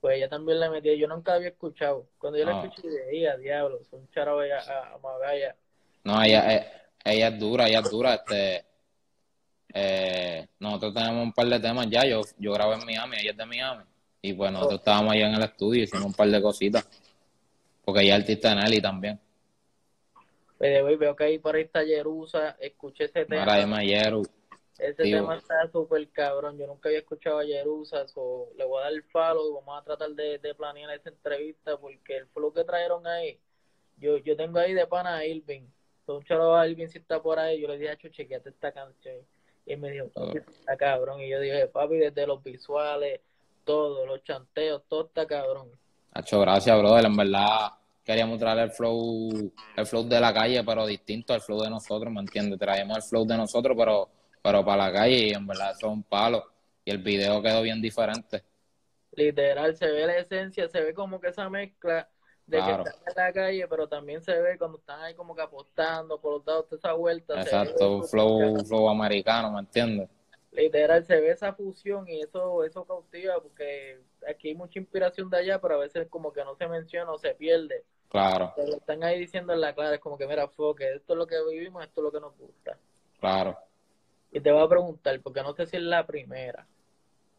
pues 0.00 0.16
ella 0.16 0.28
también 0.28 0.58
le 0.58 0.68
metía, 0.68 0.94
yo 0.96 1.06
nunca 1.06 1.34
había 1.34 1.50
escuchado. 1.50 2.08
Cuando 2.18 2.36
yo 2.36 2.44
la 2.44 2.60
Ah. 2.60 2.64
escuché, 2.66 2.88
dije, 2.88 3.10
"Ey, 3.12 3.26
a 3.26 3.36
diablo, 3.36 3.78
es 3.80 3.92
un 3.92 4.10
charo 4.10 4.40
a, 4.40 4.44
a, 4.44 4.98
Mariah. 4.98 5.54
No, 6.02 6.20
ella, 6.20 6.52
eh, 6.56 6.66
ella 7.04 7.28
es 7.28 7.38
dura, 7.38 7.68
ella 7.68 7.78
es 7.78 7.88
dura. 7.90 8.14
Este, 8.14 8.64
eh, 9.74 10.46
nosotros 10.58 10.94
tenemos 10.94 11.22
un 11.24 11.32
par 11.32 11.46
de 11.46 11.60
temas 11.60 11.88
ya. 11.88 12.04
Yo, 12.04 12.20
yo 12.38 12.52
grabé 12.52 12.74
en 12.74 12.84
Miami, 12.84 13.16
ella 13.20 13.30
es 13.32 13.36
de 13.36 13.46
Miami. 13.46 13.84
Y 14.20 14.34
pues 14.34 14.52
nosotros 14.52 14.78
estábamos 14.80 15.12
allá 15.12 15.28
en 15.28 15.34
el 15.34 15.42
estudio, 15.42 15.82
hicimos 15.82 16.06
un 16.06 16.14
par 16.14 16.28
de 16.28 16.40
cositas. 16.40 16.88
Porque 17.84 18.02
ella 18.02 18.16
es 18.16 18.20
artista 18.20 18.50
de 18.50 18.56
Nelly 18.56 18.80
también. 18.80 19.20
Pero 20.58 20.86
hoy 20.86 20.96
veo 20.96 21.16
que 21.16 21.24
ahí 21.24 21.38
por 21.38 21.56
ahí 21.56 21.62
está 21.62 21.84
Jerusa, 21.84 22.56
escuché 22.60 23.04
ese 23.06 23.24
tema. 23.24 23.44
Maraya 23.44 23.66
Mayeru. 23.66 24.22
Ese 24.78 25.02
Digo. 25.02 25.18
tema 25.18 25.36
está 25.36 25.68
súper 25.70 26.08
cabrón. 26.10 26.56
Yo 26.56 26.66
nunca 26.66 26.88
había 26.88 27.00
escuchado 27.00 27.40
a 27.40 27.44
Jerusa. 27.44 28.06
so, 28.06 28.48
le 28.56 28.64
voy 28.64 28.80
a 28.80 28.84
dar 28.84 28.92
el 28.92 29.02
follow 29.04 29.50
y 29.50 29.54
vamos 29.54 29.80
a 29.80 29.84
tratar 29.84 30.10
de, 30.10 30.38
de 30.38 30.54
planear 30.54 30.90
esta 30.90 31.10
entrevista 31.10 31.76
porque 31.76 32.16
el 32.16 32.26
flow 32.28 32.52
que 32.52 32.64
trajeron 32.64 33.06
ahí, 33.06 33.38
yo, 33.96 34.18
yo 34.18 34.36
tengo 34.36 34.58
ahí 34.58 34.72
de 34.72 34.86
pana 34.86 35.16
a 35.16 35.26
Irving. 35.26 35.62
So, 36.06 36.16
un 36.18 36.24
a 36.30 36.66
Irving 36.66 36.86
si 36.88 36.98
está 36.98 37.20
por 37.20 37.38
ahí. 37.38 37.60
Yo 37.60 37.68
le 37.68 37.78
dije, 37.78 37.90
"Acho, 37.90 38.08
chequeate 38.08 38.50
esta 38.50 38.72
canción. 38.72 39.16
Y 39.66 39.76
me 39.76 39.90
dijo, 39.90 40.08
papi, 40.08 40.38
está 40.38 40.76
cabrón. 40.76 41.20
Y 41.20 41.30
yo 41.30 41.40
dije, 41.40 41.66
papi, 41.68 41.96
desde 41.96 42.26
los 42.26 42.42
visuales, 42.42 43.20
todo, 43.64 44.04
los 44.06 44.22
chanteos, 44.24 44.82
todo 44.88 45.06
está 45.06 45.26
cabrón. 45.26 45.68
Hacho, 46.12 46.40
gracias, 46.40 46.78
brother. 46.78 47.06
En 47.06 47.16
verdad, 47.16 47.70
queríamos 48.04 48.38
traer 48.38 48.58
el 48.58 48.70
flow, 48.70 49.52
el 49.76 49.86
flow 49.86 50.08
de 50.08 50.20
la 50.20 50.32
calle, 50.32 50.62
pero 50.64 50.86
distinto 50.86 51.32
al 51.32 51.40
flow 51.40 51.62
de 51.62 51.70
nosotros, 51.70 52.12
¿me 52.12 52.20
entiendes? 52.20 52.58
Traíamos 52.58 52.96
el 52.96 53.02
flow 53.02 53.24
de 53.24 53.36
nosotros, 53.36 53.76
pero, 53.78 54.08
pero 54.42 54.64
para 54.64 54.88
la 54.88 54.92
calle, 54.92 55.28
y 55.28 55.30
en 55.30 55.46
verdad 55.46 55.70
eso 55.70 55.86
es 55.86 55.92
un 55.92 56.02
palo. 56.02 56.44
Y 56.84 56.90
el 56.90 56.98
video 56.98 57.40
quedó 57.40 57.62
bien 57.62 57.80
diferente. 57.80 58.42
Literal, 59.12 59.76
se 59.76 59.86
ve 59.86 60.06
la 60.06 60.18
esencia, 60.18 60.68
se 60.68 60.80
ve 60.80 60.94
como 60.94 61.20
que 61.20 61.28
esa 61.28 61.48
mezcla 61.48 62.08
de 62.58 62.62
Claro. 62.62 62.84
que 62.84 62.90
están 62.90 63.04
en 63.08 63.24
la 63.24 63.32
calle, 63.32 63.68
pero 63.68 63.88
también 63.88 64.22
se 64.22 64.38
ve 64.40 64.58
cuando 64.58 64.78
están 64.78 65.00
ahí 65.00 65.14
como 65.14 65.34
que 65.34 65.42
apostando, 65.42 66.20
por 66.20 66.34
los 66.34 66.44
dados 66.44 66.68
de 66.70 66.76
esa 66.76 66.92
vuelta. 66.92 67.40
Exacto, 67.40 68.02
flow, 68.04 68.64
flow 68.64 68.88
americano, 68.88 69.50
¿me 69.52 69.60
entiendes? 69.60 70.08
Literal, 70.52 71.02
se 71.04 71.18
ve 71.18 71.30
esa 71.30 71.54
fusión 71.54 72.06
y 72.08 72.20
eso, 72.20 72.62
eso 72.62 72.84
cautiva 72.84 73.40
porque 73.40 74.00
aquí 74.28 74.48
hay 74.48 74.54
mucha 74.54 74.78
inspiración 74.78 75.30
de 75.30 75.38
allá, 75.38 75.58
pero 75.60 75.76
a 75.76 75.78
veces 75.78 76.06
como 76.08 76.30
que 76.32 76.44
no 76.44 76.54
se 76.56 76.68
menciona 76.68 77.10
o 77.10 77.18
se 77.18 77.34
pierde. 77.34 77.84
Claro, 78.10 78.52
Pero 78.54 78.76
están 78.76 79.02
ahí 79.02 79.18
diciendo 79.18 79.54
en 79.54 79.62
la 79.62 79.74
clara, 79.74 79.94
es 79.94 80.00
como 80.00 80.18
que 80.18 80.26
mira, 80.26 80.46
foque, 80.48 80.92
esto 80.96 81.14
es 81.14 81.18
lo 81.18 81.26
que 81.26 81.36
vivimos, 81.50 81.82
esto 81.82 82.00
es 82.00 82.04
lo 82.04 82.12
que 82.12 82.20
nos 82.20 82.36
gusta. 82.36 82.76
claro. 83.18 83.56
Y 84.34 84.40
te 84.40 84.50
voy 84.50 84.62
a 84.62 84.68
preguntar, 84.68 85.20
porque 85.20 85.42
no 85.42 85.52
sé 85.54 85.66
si 85.66 85.76
es 85.76 85.82
la 85.82 86.06
primera, 86.06 86.66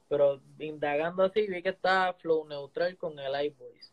pero 0.09 0.39
indagando 0.59 1.23
así 1.23 1.47
vi 1.47 1.61
que 1.63 1.69
estaba 1.69 2.13
Flow 2.13 2.45
Neutral 2.47 2.97
con 2.97 3.17
el 3.19 3.45
iVoice. 3.45 3.91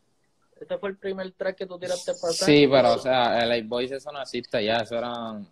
Ese 0.60 0.78
fue 0.78 0.90
el 0.90 0.96
primer 0.98 1.32
track 1.32 1.56
que 1.56 1.66
tú 1.66 1.78
tiraste 1.78 2.12
para 2.20 2.32
Sí, 2.34 2.68
pero 2.70 2.92
o 2.94 2.98
sea, 2.98 3.42
el 3.42 3.64
Boys 3.66 3.90
eso 3.92 4.12
no 4.12 4.20
existe 4.20 4.62
ya, 4.64 4.76
eso 4.78 4.98
eran 4.98 5.48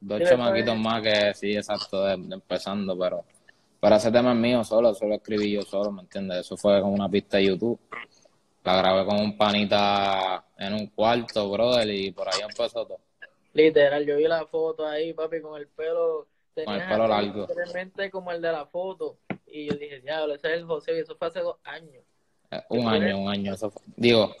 dos 0.00 0.20
chamaquitos 0.28 0.74
es- 0.74 0.80
más 0.80 1.02
que 1.02 1.34
sí, 1.34 1.56
exacto, 1.56 2.04
de- 2.04 2.16
de 2.16 2.34
empezando, 2.34 2.98
pero 2.98 3.24
pero 3.80 3.94
ese 3.94 4.10
tema 4.10 4.32
es 4.32 4.38
mío 4.38 4.64
solo, 4.64 4.90
eso 4.90 5.06
lo 5.06 5.14
escribí 5.14 5.52
yo 5.52 5.62
solo, 5.62 5.92
¿me 5.92 6.02
entiendes? 6.02 6.38
Eso 6.40 6.56
fue 6.56 6.80
como 6.80 6.94
una 6.94 7.08
pista 7.08 7.36
de 7.36 7.44
YouTube. 7.46 7.78
La 8.64 8.76
grabé 8.76 9.04
con 9.06 9.20
un 9.20 9.36
panita 9.38 10.44
en 10.58 10.74
un 10.74 10.86
cuarto, 10.88 11.48
brother, 11.48 11.88
y 11.88 12.10
por 12.10 12.26
ahí 12.26 12.40
empezó 12.42 12.84
todo. 12.84 12.98
Literal, 13.52 14.04
yo 14.04 14.16
vi 14.16 14.24
la 14.26 14.44
foto 14.46 14.84
ahí, 14.84 15.12
papi, 15.12 15.40
con 15.40 15.60
el 15.60 15.68
pelo. 15.68 16.26
Con 16.64 16.74
el 16.74 16.88
pelo 16.88 17.06
largo. 17.06 17.40
literalmente 17.42 18.10
como 18.10 18.32
el 18.32 18.42
de 18.42 18.50
la 18.50 18.66
foto. 18.66 19.16
Y 19.46 19.66
yo 19.70 19.76
dije, 19.76 20.00
diablo, 20.00 20.34
ese 20.34 20.48
es 20.48 20.54
el 20.58 20.64
José, 20.66 20.96
y 20.96 20.98
eso 20.98 21.14
fue 21.16 21.28
hace 21.28 21.38
dos 21.38 21.56
años. 21.62 22.02
Eh, 22.50 22.60
Un 22.70 22.88
año, 22.88 23.16
un 23.18 23.28
año, 23.28 23.54
eso 23.54 23.70
fue. 23.70 23.80
Digo, 23.96 24.34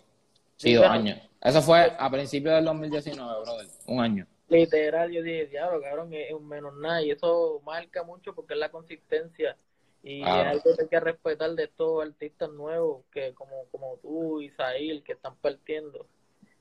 sí, 0.58 0.74
dos 0.74 0.86
años. 0.86 1.18
Eso 1.40 1.62
fue 1.62 1.92
a 1.98 2.10
principios 2.10 2.54
del 2.56 2.64
2019, 2.66 3.40
brother, 3.42 3.66
un 3.86 4.00
año. 4.00 4.26
Literal, 4.48 5.10
yo 5.10 5.22
dije, 5.22 5.46
diablo, 5.46 5.80
cabrón, 5.82 6.12
es 6.12 6.32
un 6.32 6.48
menos 6.48 6.74
nada. 6.76 7.02
Y 7.02 7.10
eso 7.10 7.60
marca 7.64 8.02
mucho 8.02 8.34
porque 8.34 8.54
es 8.54 8.60
la 8.60 8.70
consistencia. 8.70 9.56
Y 10.02 10.22
Claro. 10.22 10.40
es 10.40 10.46
algo 10.48 10.76
que 10.76 10.82
hay 10.82 10.88
que 10.88 11.00
respetar 11.00 11.50
de 11.52 11.64
estos 11.64 12.02
artistas 12.02 12.50
nuevos, 12.50 13.04
que 13.12 13.34
como, 13.34 13.66
como 13.70 13.98
tú, 13.98 14.40
Isaíl, 14.40 15.02
que 15.02 15.12
están 15.12 15.36
partiendo. 15.36 16.06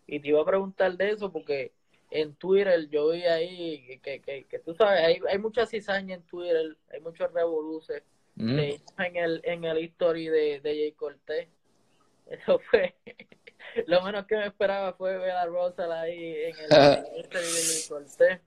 Y 0.06 0.20
te 0.20 0.30
iba 0.30 0.42
a 0.42 0.46
preguntar 0.46 0.96
de 0.98 1.12
eso 1.12 1.32
porque 1.32 1.72
en 2.12 2.34
Twitter 2.36 2.88
yo 2.90 3.10
vi 3.12 3.24
ahí 3.24 4.00
que, 4.02 4.22
que, 4.22 4.46
que, 4.46 4.60
tú 4.60 4.74
sabes, 4.74 5.02
hay, 5.04 5.20
hay 5.30 5.38
mucha 5.38 5.66
cizaña 5.66 6.16
en 6.16 6.24
Twitter, 6.24 6.76
hay 6.92 7.02
muchos 7.02 7.32
revoluces. 7.34 8.04
Mm, 8.36 8.60
en 8.60 9.16
el 9.16 9.42
en 9.46 9.66
el 9.66 9.80
history 9.80 10.28
de, 10.28 10.60
de 10.62 10.70
Jay 10.76 10.92
Cortés. 10.92 11.48
Eso 12.28 12.60
fue 12.60 12.94
lo 13.88 14.02
menos 14.02 14.26
que 14.26 14.36
me 14.36 14.48
esperaba 14.48 14.94
fue 14.94 15.18
ver 15.18 15.32
a 15.32 15.46
Russell 15.46 15.92
ahí 15.92 16.36
en 16.44 16.56
el, 16.60 16.70
Jay 16.70 17.88
Cortés. 17.88 18.40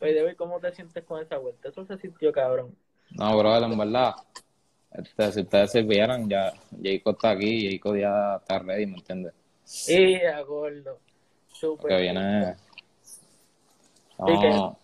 Oye, 0.00 0.14
David, 0.14 0.36
¿cómo 0.36 0.60
te 0.60 0.72
sientes 0.72 1.04
con 1.04 1.22
esa 1.22 1.36
vuelta? 1.38 1.68
Eso 1.68 1.84
se 1.84 1.98
sintió 1.98 2.32
cabrón. 2.32 2.74
No, 3.10 3.36
brother, 3.36 3.70
en 3.70 3.78
verdad. 3.78 4.14
Este, 4.92 5.32
si 5.32 5.40
ustedes 5.42 5.70
se 5.70 5.82
vieran, 5.82 6.28
ya 6.28 6.52
Jacob 6.82 7.14
está 7.14 7.30
aquí, 7.30 7.70
Jacob 7.70 7.96
ya 7.96 8.36
está 8.36 8.58
ready, 8.58 8.86
¿me 8.86 8.96
entiendes? 8.96 9.34
Y 9.88 10.16
a 10.24 10.40
gordo. 10.42 10.98
Súper. 11.48 11.90
que 11.90 12.00
viene. 12.00 12.56
Sí, 13.02 13.18
No, 14.18 14.78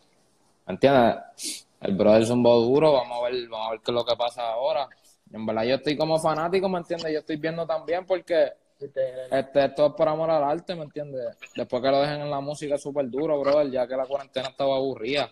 ¿me 0.66 0.74
entiendes? 0.74 1.66
El 1.80 1.94
brother 1.94 2.22
es 2.22 2.30
un 2.30 2.42
bo 2.42 2.60
duro, 2.60 2.92
vamos 2.92 3.18
a 3.18 3.28
ver, 3.28 3.48
vamos 3.48 3.68
a 3.68 3.70
ver 3.72 3.80
qué 3.80 3.90
es 3.90 3.94
lo 3.94 4.04
que 4.04 4.16
pasa 4.16 4.42
ahora. 4.42 4.88
En 5.32 5.44
verdad 5.44 5.64
yo 5.64 5.74
estoy 5.76 5.96
como 5.96 6.18
fanático, 6.18 6.68
¿me 6.68 6.78
entiendes? 6.78 7.12
Yo 7.12 7.18
estoy 7.20 7.36
viendo 7.36 7.66
también 7.66 8.06
porque. 8.06 8.52
Este, 8.78 9.64
esto 9.64 9.86
es 9.86 9.92
por 9.94 10.08
amor 10.08 10.30
al 10.30 10.44
arte, 10.44 10.74
¿me 10.74 10.82
entiendes? 10.84 11.36
Después 11.54 11.82
que 11.82 11.90
lo 11.90 12.00
dejen 12.00 12.20
en 12.20 12.30
la 12.30 12.40
música 12.40 12.74
es 12.74 12.82
súper 12.82 13.08
duro, 13.08 13.40
brother, 13.40 13.70
ya 13.70 13.86
que 13.86 13.96
la 13.96 14.06
cuarentena 14.06 14.48
estaba 14.48 14.76
aburrida. 14.76 15.30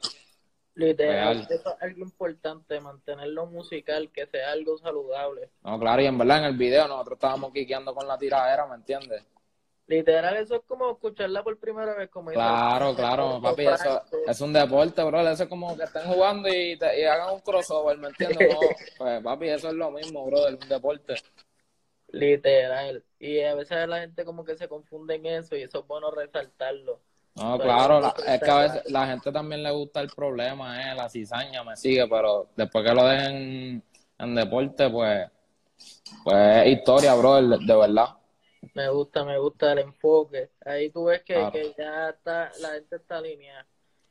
Literal. 0.76 1.46
Eso 1.48 1.76
es 1.76 1.82
algo 1.82 2.02
importante, 2.02 2.80
mantenerlo 2.80 3.46
musical, 3.46 4.10
que 4.12 4.26
sea 4.26 4.50
algo 4.52 4.76
saludable. 4.78 5.50
No, 5.62 5.78
claro, 5.78 6.02
y 6.02 6.06
en 6.06 6.18
verdad 6.18 6.38
en 6.38 6.44
el 6.46 6.56
video 6.56 6.88
nosotros 6.88 7.16
estábamos 7.16 7.52
quiqueando 7.52 7.94
con 7.94 8.08
la 8.08 8.18
tiradera, 8.18 8.66
¿me 8.66 8.74
entiendes? 8.74 9.22
Literal, 9.86 10.34
eso 10.38 10.56
es 10.56 10.62
como 10.66 10.90
escucharla 10.92 11.42
por 11.42 11.58
primera 11.58 11.94
vez. 11.94 12.08
Como 12.08 12.30
Claro, 12.30 12.94
claro, 12.96 13.38
papi, 13.40 13.66
eso 13.66 14.02
es 14.26 14.40
un 14.40 14.52
deporte, 14.54 15.04
bro. 15.04 15.20
Eso 15.28 15.42
es 15.42 15.48
como 15.48 15.76
que 15.76 15.84
estén 15.84 16.02
jugando 16.04 16.48
y, 16.48 16.76
te- 16.78 17.00
y 17.00 17.04
hagan 17.04 17.34
un 17.34 17.40
crossover, 17.40 17.98
¿me 17.98 18.08
entiendes? 18.08 18.38
No, 18.50 18.58
pues, 18.96 19.22
papi, 19.22 19.48
eso 19.50 19.68
es 19.68 19.74
lo 19.74 19.90
mismo, 19.90 20.24
bro, 20.24 20.48
es 20.48 20.54
un 20.54 20.68
deporte. 20.68 21.14
Literal. 22.14 23.02
Y 23.18 23.40
a 23.40 23.54
veces 23.54 23.88
la 23.88 24.00
gente 24.00 24.24
como 24.24 24.44
que 24.44 24.56
se 24.56 24.68
confunde 24.68 25.16
en 25.16 25.26
eso 25.26 25.56
y 25.56 25.62
eso 25.62 25.80
es 25.80 25.86
bueno 25.86 26.10
resaltarlo. 26.10 27.00
No, 27.36 27.58
Pero 27.58 27.64
claro, 27.64 28.00
la- 28.00 28.14
es 28.26 28.40
que 28.40 28.50
a 28.50 28.58
veces 28.60 28.90
la 28.90 29.06
gente 29.08 29.32
también 29.32 29.62
le 29.62 29.70
gusta 29.72 30.00
el 30.00 30.08
problema, 30.10 30.92
eh, 30.92 30.94
la 30.94 31.08
cizaña 31.08 31.64
me 31.64 31.76
sigue, 31.76 32.06
pero 32.08 32.48
después 32.56 32.84
que 32.84 32.94
lo 32.94 33.04
dejen 33.06 33.82
en 34.18 34.34
deporte, 34.36 34.88
pues, 34.88 35.28
pues 36.22 36.36
es 36.66 36.78
historia, 36.78 37.14
bro, 37.16 37.42
de, 37.42 37.58
de 37.66 37.76
verdad. 37.76 38.10
Me 38.74 38.88
gusta, 38.88 39.24
me 39.24 39.36
gusta 39.38 39.72
el 39.72 39.80
enfoque. 39.80 40.50
Ahí 40.64 40.90
tú 40.90 41.04
ves 41.06 41.22
que, 41.22 41.34
Claro. 41.34 41.50
que 41.52 41.74
ya 41.76 42.10
está, 42.10 42.52
la 42.60 42.70
gente 42.74 42.96
está 42.96 43.16
alineada. 43.18 43.66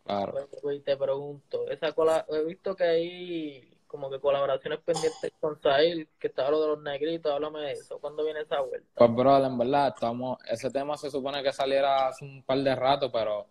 Claro. 0.06 0.32
Pues, 0.34 0.48
pues, 0.62 0.84
te 0.84 0.98
pregunto, 0.98 1.70
esa 1.70 1.94
cola, 1.94 2.26
he 2.30 2.44
visto 2.44 2.76
que 2.76 2.84
hay 2.84 3.73
como 3.94 4.10
que 4.10 4.20
colaboraciones 4.20 4.80
pendientes 4.80 5.32
con 5.40 5.62
Sahil, 5.62 6.10
que 6.20 6.26
estaba 6.26 6.50
lo 6.50 6.62
de 6.62 6.68
los 6.70 6.82
negritos, 6.82 7.32
háblame 7.32 7.60
de 7.60 7.74
eso. 7.74 8.00
¿Cuándo 8.00 8.26
viene 8.26 8.40
esa 8.40 8.60
vuelta? 8.60 8.88
Pues, 8.96 9.14
bro, 9.14 9.46
en 9.46 9.56
verdad, 9.56 9.90
estamos, 9.90 10.40
ese 10.50 10.72
tema 10.72 10.98
se 10.98 11.12
supone 11.12 11.44
que 11.44 11.54
saliera 11.54 12.08
hace 12.08 12.26
un 12.26 12.42
par 12.42 12.58
de 12.58 12.76
rato, 12.76 13.12
pero 13.12 13.46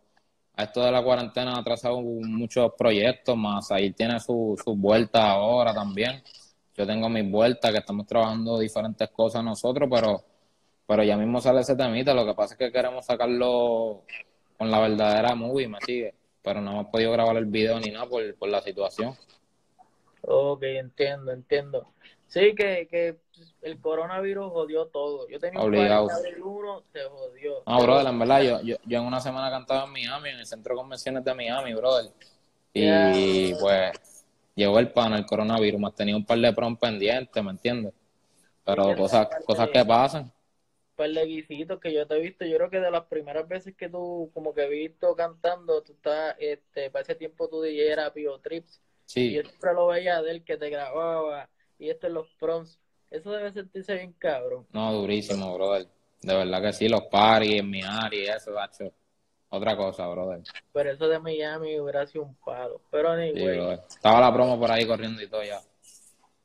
a 0.57 0.65
esto 0.65 0.83
de 0.83 0.91
la 0.91 1.01
cuarentena 1.01 1.53
ha 1.53 1.61
atrasado 1.61 2.01
muchos 2.01 2.73
proyectos, 2.77 3.37
más 3.37 3.71
ahí 3.71 3.93
tiene 3.93 4.19
su, 4.19 4.61
sus 4.65 4.77
vueltas 4.77 5.23
ahora 5.23 5.73
también. 5.73 6.21
Yo 6.75 6.85
tengo 6.89 7.09
mis 7.09 7.31
vueltas, 7.31 7.71
que 7.71 7.79
estamos 7.79 8.05
trabajando 8.05 8.59
diferentes 8.59 9.09
cosas 9.11 9.45
nosotros, 9.45 9.89
pero, 9.89 10.25
pero 10.89 11.05
ya 11.05 11.17
mismo 11.17 11.41
sale 11.41 11.61
ese 11.61 11.77
temita. 11.77 12.15
Lo 12.15 12.27
que 12.27 12.35
pasa 12.35 12.55
es 12.55 12.59
que 12.59 12.73
queremos 12.73 13.07
sacarlo 13.07 14.03
con 14.59 14.73
la 14.73 14.81
verdadera 14.81 15.37
movie, 15.37 15.69
me 15.69 15.79
sigue. 15.87 16.13
Pero 16.43 16.61
no 16.61 16.73
hemos 16.73 16.87
podido 16.87 17.13
grabar 17.13 17.37
el 17.37 17.47
video 17.47 17.79
ni 17.79 17.93
nada 17.93 18.07
por, 18.07 18.35
por 18.35 18.49
la 18.49 18.61
situación. 18.61 19.15
Ok, 20.23 20.63
entiendo, 20.63 21.33
entiendo. 21.33 21.93
Sí, 22.29 22.55
que, 22.55 22.89
que 22.89 23.19
el 23.61 23.81
coronavirus 23.81 24.51
jodió 24.51 24.87
todo. 24.87 25.29
Yo 25.29 25.39
tenía 25.39 25.61
un 25.61 25.67
Obligado. 25.67 26.09
abrir 26.11 26.43
uno, 26.43 26.83
se 26.93 27.03
jodió. 27.05 27.63
No, 27.67 27.83
brother, 27.83 28.07
en 28.07 28.19
verdad, 28.19 28.43
yo, 28.43 28.61
yo, 28.63 28.77
yo 28.87 28.99
en 28.99 29.05
una 29.05 29.21
semana 29.21 29.51
cantaba 29.51 29.85
en 29.85 29.93
Miami, 29.93 30.31
en 30.31 30.39
el 30.39 30.47
centro 30.47 30.75
de 30.75 30.79
convenciones 30.81 31.25
de 31.25 31.35
Miami, 31.35 31.75
brother. 31.75 32.11
Y 32.73 33.55
pues 33.55 34.25
llegó 34.55 34.79
el 34.79 34.91
pan, 34.91 35.13
el 35.13 35.27
coronavirus, 35.27 35.81
me 35.81 35.91
tenía 35.91 36.17
un 36.17 36.25
par 36.25 36.39
de 36.39 36.53
prom 36.53 36.77
pendientes, 36.77 37.45
¿me 37.45 37.51
entiendes? 37.51 37.93
Pero 38.65 38.97
cosas, 38.97 39.29
cosas 39.45 39.69
que 39.69 39.85
pasan. 39.85 40.23
un 40.23 40.33
par 40.97 41.11
de 41.11 41.27
guisitos 41.27 41.81
que 41.81 41.93
yo 41.93 42.07
te 42.07 42.15
he 42.15 42.21
visto. 42.21 42.45
Yo 42.47 42.57
creo 42.57 42.71
que 42.71 42.81
de 42.81 42.91
las 42.91 43.05
primeras 43.05 43.47
veces 43.47 43.75
que 43.77 43.89
tú, 43.89 44.31
como 44.33 44.55
que 44.55 44.63
he 44.63 44.69
visto 44.69 45.15
cantando, 45.17 45.83
tú 45.83 45.93
estás, 45.93 46.37
este, 46.39 46.91
para 46.91 47.03
ese 47.03 47.15
tiempo 47.15 47.49
tu 47.49 47.61
DJ 47.61 47.93
era 47.93 48.13
Pio 48.13 48.39
Trips. 48.39 48.81
Y 49.13 49.29
Sí, 49.29 49.33
yo 49.35 49.43
siempre 49.43 49.75
lo 49.75 49.87
veía 49.89 50.23
de 50.23 50.31
él 50.31 50.45
que 50.45 50.57
te 50.57 50.71
grababa 50.71 51.49
y 51.79 51.91
esto 51.91 52.07
en 52.07 52.15
los 52.15 52.29
proms. 52.39 52.79
Eso 53.11 53.31
debe 53.31 53.53
sentirse 53.53 53.95
bien 53.95 54.13
cabrón. 54.15 54.67
no, 54.73 54.93
durísimo, 54.95 55.55
brother. 55.55 55.87
De 56.23 56.35
verdad 56.35 56.63
que 56.63 56.73
sí, 56.73 56.89
los 56.89 57.03
paris 57.11 57.61
en 57.61 57.69
mi 57.69 57.83
área 57.83 58.23
y 58.25 58.37
eso, 58.37 58.53
gacho. 58.53 58.93
Otra 59.51 59.77
cosa, 59.77 60.07
brother. 60.09 60.41
Pero 60.73 60.93
eso 60.93 61.09
de 61.09 61.19
Miami 61.19 61.79
hubiera 61.79 62.07
sido 62.07 62.25
un 62.25 62.35
palo. 62.37 62.81
Pero 62.91 63.15
Sí, 63.17 63.23
anyway, 63.23 63.57
brother. 63.59 63.81
Estaba 63.89 64.21
la 64.21 64.33
promo 64.33 64.59
por 64.59 64.71
ahí 64.71 64.87
corriendo 64.87 65.21
y 65.21 65.29
todo 65.29 65.43
ya. 65.43 65.61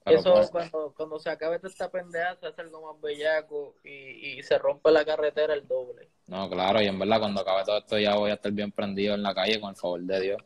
Pero 0.03 0.19
eso 0.19 0.33
pues, 0.33 0.50
cuando, 0.50 0.93
cuando 0.95 1.19
se 1.19 1.29
acabe 1.29 1.57
toda 1.59 1.69
esta 1.69 1.89
pendeja 1.91 2.36
se 2.38 2.47
hace 2.47 2.62
algo 2.62 2.81
más 2.93 3.01
bellaco 3.01 3.75
y, 3.83 4.39
y 4.39 4.43
se 4.43 4.57
rompe 4.57 4.89
la 4.91 5.05
carretera 5.05 5.53
el 5.53 5.67
doble. 5.67 6.09
no, 6.27 6.50
claro, 6.50 6.81
y 6.81 6.88
en 6.88 6.97
verdad 6.97 7.19
cuando 7.19 7.41
acabe 7.41 7.63
todo 7.65 7.77
esto 7.77 7.97
ya 8.00 8.15
voy 8.15 8.31
a 8.31 8.36
estar 8.36 8.51
bien 8.51 8.71
prendido 8.71 9.15
en 9.15 9.24
la 9.24 9.33
calle 9.33 9.59
con 9.59 9.69
el 9.71 9.75
favor 9.75 10.01
de 10.01 10.19
Dios. 10.21 10.41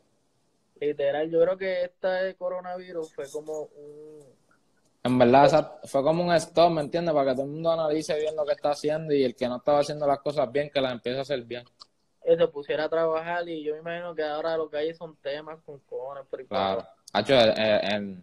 Literal, 0.86 1.30
yo 1.30 1.40
creo 1.40 1.56
que 1.56 1.84
este 1.84 2.34
coronavirus 2.36 3.14
fue 3.14 3.30
como 3.30 3.62
un... 3.62 4.20
En 5.04 5.18
verdad, 5.18 5.78
fue 5.84 6.02
como 6.02 6.24
un 6.24 6.32
stop, 6.34 6.70
¿me 6.72 6.80
entiendes? 6.80 7.14
Para 7.14 7.30
que 7.30 7.36
todo 7.36 7.46
el 7.46 7.52
mundo 7.52 7.70
analice 7.72 8.18
bien 8.18 8.34
lo 8.34 8.44
que 8.44 8.52
está 8.52 8.70
haciendo 8.70 9.12
y 9.14 9.22
el 9.24 9.34
que 9.36 9.48
no 9.48 9.56
estaba 9.58 9.78
haciendo 9.80 10.06
las 10.06 10.18
cosas 10.20 10.50
bien, 10.50 10.70
que 10.70 10.80
las 10.80 10.92
empiece 10.92 11.18
a 11.18 11.22
hacer 11.22 11.42
bien. 11.44 11.64
eh, 12.24 12.36
se 12.36 12.48
pusiera 12.48 12.84
a 12.84 12.88
trabajar 12.88 13.48
y 13.48 13.62
yo 13.62 13.74
me 13.74 13.80
imagino 13.80 14.14
que 14.14 14.22
ahora 14.24 14.56
lo 14.56 14.68
que 14.68 14.76
hay 14.78 14.94
son 14.94 15.16
temas 15.16 15.60
con 15.64 15.78
cojones. 15.80 16.24
por 16.28 16.44
Claro. 16.46 16.86
Hacho, 17.12 17.34
eh, 17.34 17.54
eh, 17.56 18.16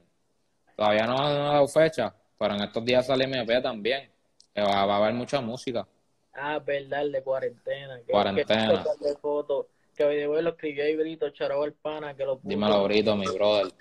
todavía 0.76 1.06
no, 1.06 1.16
no 1.16 1.50
ha 1.50 1.54
dado 1.54 1.68
fecha, 1.68 2.14
pero 2.38 2.56
en 2.56 2.64
estos 2.64 2.84
días 2.84 3.06
sale 3.06 3.26
mi 3.28 3.38
EP 3.40 3.62
también, 3.62 4.10
que 4.54 4.62
va, 4.62 4.86
va 4.86 4.96
a 4.96 4.98
haber 4.98 5.14
mucha 5.14 5.40
música. 5.42 5.88
Ah, 6.34 6.60
verdad, 6.60 7.02
el 7.02 7.12
de 7.12 7.22
cuarentena. 7.22 8.00
Que, 8.06 8.12
Cuarentena. 8.12 8.84
Que, 9.00 9.06
de 9.10 9.16
fotos, 9.18 9.66
que 10.00 10.08
video 10.08 10.42
lo 10.42 10.50
escribió 10.52 10.86
ahí 10.86 10.96
Brito, 10.96 11.30
Charao 11.32 11.66
el 11.66 11.74
pana, 11.74 12.16
que 12.16 12.24
lo 12.24 12.38
puso. 12.38 12.48
Dímelo, 12.48 12.84
Brito, 12.86 13.18
mi 13.18 13.28
brother. 13.28 13.74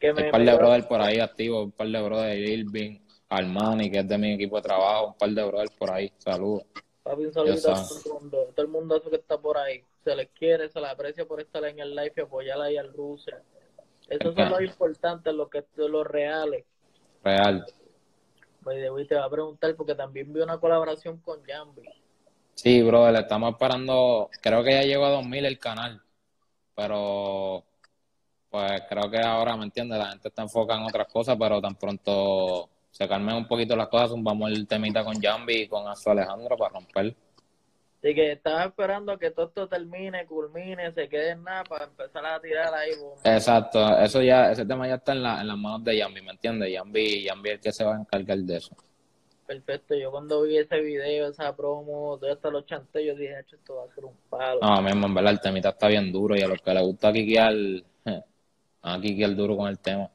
Que 0.00 0.12
me 0.12 0.24
un 0.24 0.30
par 0.32 0.44
de 0.44 0.56
brothers 0.56 0.86
por 0.86 1.00
ahí 1.00 1.20
activos, 1.20 1.66
un 1.66 1.70
par 1.70 1.86
de 1.86 2.02
brothers, 2.02 2.48
Irving, 2.48 2.98
Armani, 3.28 3.88
que 3.88 4.00
es 4.00 4.08
de 4.08 4.18
mi 4.18 4.32
equipo 4.32 4.56
de 4.56 4.62
trabajo, 4.62 5.08
un 5.08 5.14
par 5.14 5.30
de 5.30 5.44
brothers 5.44 5.70
por 5.76 5.92
ahí. 5.92 6.12
Saludos. 6.18 6.64
Papi, 7.04 7.26
un 7.26 7.32
saludito 7.32 7.72
a 7.72 7.86
todo 7.86 8.00
el 8.04 8.12
mundo. 8.12 8.48
Todo 8.52 8.66
el 8.66 8.72
mundo 8.72 9.02
que 9.02 9.16
está 9.16 9.38
por 9.38 9.56
ahí. 9.56 9.84
Se 10.02 10.16
les 10.16 10.28
quiere, 10.30 10.68
se 10.68 10.80
les 10.80 10.90
aprecia 10.90 11.24
por 11.24 11.40
estar 11.40 11.64
en 11.64 11.78
el 11.78 11.94
live 11.94 12.12
y 12.16 12.20
apoyar 12.20 12.60
ahí 12.60 12.76
al 12.76 12.92
Rusia. 12.92 13.40
Esos 14.08 14.34
son 14.34 14.50
los 14.50 14.60
importantes, 14.62 15.32
los 15.32 15.48
que 15.48 15.64
los 15.76 16.04
reales. 16.04 16.64
Real. 17.22 17.64
Way, 18.64 19.06
te 19.06 19.14
va 19.14 19.26
a 19.26 19.30
preguntar 19.30 19.76
porque 19.76 19.94
también 19.94 20.32
vi 20.32 20.40
una 20.40 20.58
colaboración 20.58 21.18
con 21.18 21.44
Jambi. 21.44 21.82
Sí, 22.54 22.82
brother, 22.82 23.22
estamos 23.22 23.52
esperando, 23.52 24.30
creo 24.40 24.62
que 24.62 24.72
ya 24.72 24.82
llegó 24.82 25.06
a 25.06 25.10
2000 25.10 25.44
el 25.44 25.58
canal, 25.58 26.00
pero 26.74 27.64
pues 28.48 28.82
creo 28.88 29.10
que 29.10 29.18
ahora, 29.18 29.56
¿me 29.56 29.64
entiendes? 29.64 29.98
La 29.98 30.10
gente 30.10 30.28
está 30.28 30.42
enfocada 30.42 30.80
en 30.80 30.86
otras 30.86 31.08
cosas, 31.08 31.36
pero 31.38 31.60
tan 31.60 31.74
pronto 31.74 32.70
se 32.90 33.08
calmen 33.08 33.34
un 33.34 33.48
poquito 33.48 33.74
las 33.74 33.88
cosas, 33.88 34.12
vamos 34.16 34.52
el 34.52 34.68
temita 34.68 35.04
con 35.04 35.20
Jambi 35.20 35.62
y 35.62 35.68
con 35.68 35.88
Azu 35.88 36.10
Alejandro 36.10 36.56
para 36.56 36.74
romper. 36.74 37.16
Así 37.98 38.14
que 38.14 38.32
estaba 38.32 38.66
esperando 38.66 39.18
que 39.18 39.32
todo 39.32 39.46
esto 39.46 39.66
termine, 39.66 40.24
culmine, 40.26 40.92
se 40.92 41.08
quede 41.08 41.30
en 41.30 41.42
nada 41.42 41.64
para 41.64 41.86
empezar 41.86 42.24
a 42.24 42.40
tirar 42.40 42.72
ahí. 42.72 42.90
boom. 43.00 43.18
Exacto, 43.24 43.98
eso 43.98 44.22
ya, 44.22 44.52
ese 44.52 44.64
tema 44.64 44.86
ya 44.86 44.96
está 44.96 45.12
en, 45.12 45.22
la, 45.22 45.40
en 45.40 45.48
las 45.48 45.56
manos 45.56 45.82
de 45.82 46.00
Jambi, 46.00 46.22
¿me 46.22 46.30
entiendes? 46.30 46.72
Jambi, 46.76 47.26
Jambi 47.26 47.48
es 47.48 47.54
el 47.56 47.60
que 47.60 47.72
se 47.72 47.84
va 47.84 47.96
a 47.96 48.00
encargar 48.00 48.38
de 48.38 48.56
eso. 48.58 48.76
Perfecto. 49.46 49.94
Yo 49.94 50.10
cuando 50.10 50.42
vi 50.42 50.56
ese 50.56 50.80
video, 50.80 51.28
esa 51.28 51.54
promo, 51.54 52.16
todo 52.18 52.32
esto 52.32 52.50
los 52.50 52.64
chanté, 52.64 53.04
yo 53.04 53.14
dije, 53.14 53.36
"Hacho, 53.36 53.56
esto 53.56 53.76
va 53.76 53.84
a 53.84 53.94
ser 53.94 54.04
un 54.04 54.16
palo. 54.30 54.60
No, 54.62 54.80
mismo, 54.82 55.06
en 55.06 55.14
verdad, 55.14 55.32
el 55.32 55.40
temita 55.40 55.68
está 55.70 55.88
bien 55.88 56.10
duro 56.10 56.34
y 56.36 56.40
a 56.40 56.48
los 56.48 56.60
que 56.62 56.72
les 56.72 56.82
gusta 56.82 57.12
quiquear, 57.12 57.52
a 58.82 59.00
quiquear 59.00 59.34
duro 59.34 59.56
con 59.56 59.68
el 59.68 59.78
tema. 59.78 60.10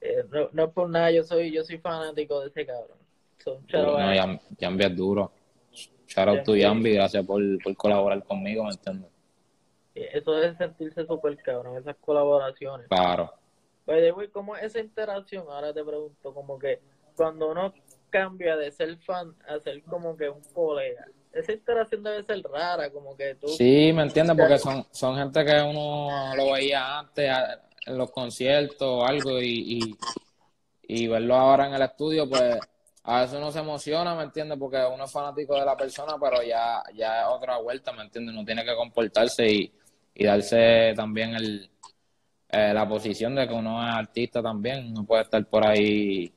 Eh, 0.00 0.22
no, 0.30 0.50
no 0.52 0.64
es 0.64 0.70
por 0.72 0.88
nada, 0.90 1.10
yo 1.10 1.22
soy, 1.24 1.50
yo 1.50 1.64
soy 1.64 1.78
fanático 1.78 2.40
de 2.40 2.48
ese 2.48 2.66
cabrón. 2.66 2.98
Son 3.42 3.60
No, 3.62 3.66
chavales. 3.68 4.20
Jam- 4.20 4.40
Jambi 4.60 4.84
es 4.84 4.96
duro. 4.96 5.32
Shout 6.06 6.28
out 6.28 6.44
to. 6.44 6.52
Jambi, 6.54 6.92
gracias 6.92 7.24
por, 7.26 7.40
por 7.62 7.74
colaborar 7.76 8.22
conmigo, 8.22 8.64
¿me 8.64 8.70
entiendes? 8.70 9.10
Eso 9.94 10.42
es 10.42 10.56
sentirse 10.58 11.06
súper 11.06 11.36
cabrón, 11.38 11.78
esas 11.78 11.96
colaboraciones. 11.96 12.88
Claro. 12.88 13.32
By 13.86 14.00
the 14.00 14.12
way, 14.12 14.28
¿cómo 14.28 14.56
es 14.56 14.64
esa 14.64 14.80
interacción? 14.80 15.44
Ahora 15.48 15.72
te 15.72 15.84
pregunto, 15.84 16.34
como 16.34 16.58
que 16.58 16.80
cuando 17.16 17.50
uno 17.50 17.72
cambia 18.14 18.56
de 18.56 18.70
ser 18.70 18.96
fan 18.98 19.34
a 19.48 19.58
ser 19.58 19.82
como 19.82 20.16
que 20.16 20.28
un 20.28 20.40
colega, 20.52 21.04
esa 21.32 21.50
interacción 21.50 22.04
debe 22.04 22.22
ser 22.22 22.40
rara, 22.44 22.88
como 22.92 23.16
que 23.16 23.34
tú... 23.34 23.48
Sí, 23.48 23.92
¿me 23.92 24.02
entiendes? 24.02 24.36
Porque 24.36 24.56
son, 24.56 24.86
son 24.92 25.16
gente 25.16 25.44
que 25.44 25.60
uno 25.60 26.32
lo 26.36 26.52
veía 26.52 27.00
antes 27.00 27.28
en 27.86 27.98
los 27.98 28.12
conciertos 28.12 28.86
o 28.86 29.04
algo 29.04 29.40
y, 29.40 29.80
y, 29.80 29.96
y 30.82 31.08
verlo 31.08 31.34
ahora 31.34 31.66
en 31.66 31.74
el 31.74 31.82
estudio, 31.82 32.28
pues 32.28 32.56
a 33.02 33.22
veces 33.22 33.36
uno 33.36 33.50
se 33.50 33.58
emociona, 33.58 34.14
¿me 34.14 34.22
entiendes? 34.22 34.56
Porque 34.60 34.78
uno 34.94 35.06
es 35.06 35.10
fanático 35.10 35.58
de 35.58 35.64
la 35.64 35.76
persona, 35.76 36.14
pero 36.20 36.40
ya, 36.40 36.84
ya 36.94 37.22
es 37.22 37.26
otra 37.28 37.58
vuelta, 37.58 37.92
¿me 37.92 38.02
entiendes? 38.02 38.32
Uno 38.32 38.44
tiene 38.44 38.64
que 38.64 38.76
comportarse 38.76 39.44
y, 39.44 39.72
y 40.14 40.24
darse 40.24 40.92
también 40.94 41.34
el, 41.34 41.68
eh, 42.48 42.72
la 42.72 42.88
posición 42.88 43.34
de 43.34 43.48
que 43.48 43.54
uno 43.54 43.82
es 43.82 43.92
artista 43.92 44.40
también, 44.40 44.94
no 44.94 45.04
puede 45.04 45.24
estar 45.24 45.44
por 45.46 45.66
ahí 45.66 46.32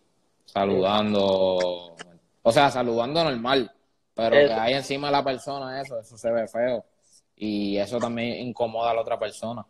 saludando, 0.48 1.96
o 2.42 2.51
sea, 2.51 2.72
saludando 2.72 3.24
normal, 3.24 3.72
pero 4.16 4.36
que 4.36 4.46
Eso. 4.46 4.60
hay 4.60 4.74
encima 4.74 5.08
de 5.08 5.13
la 5.13 5.24
persona 5.24 5.82
eso, 5.82 6.00
eso 6.00 6.18
se 6.18 6.32
ve 6.32 6.48
feo 6.48 6.84
y 7.36 7.77
eso 7.77 8.00
también 8.00 8.48
incomoda 8.48 8.92
a 8.92 8.94
la 8.96 9.01
otra 9.01 9.20
persona. 9.20 9.66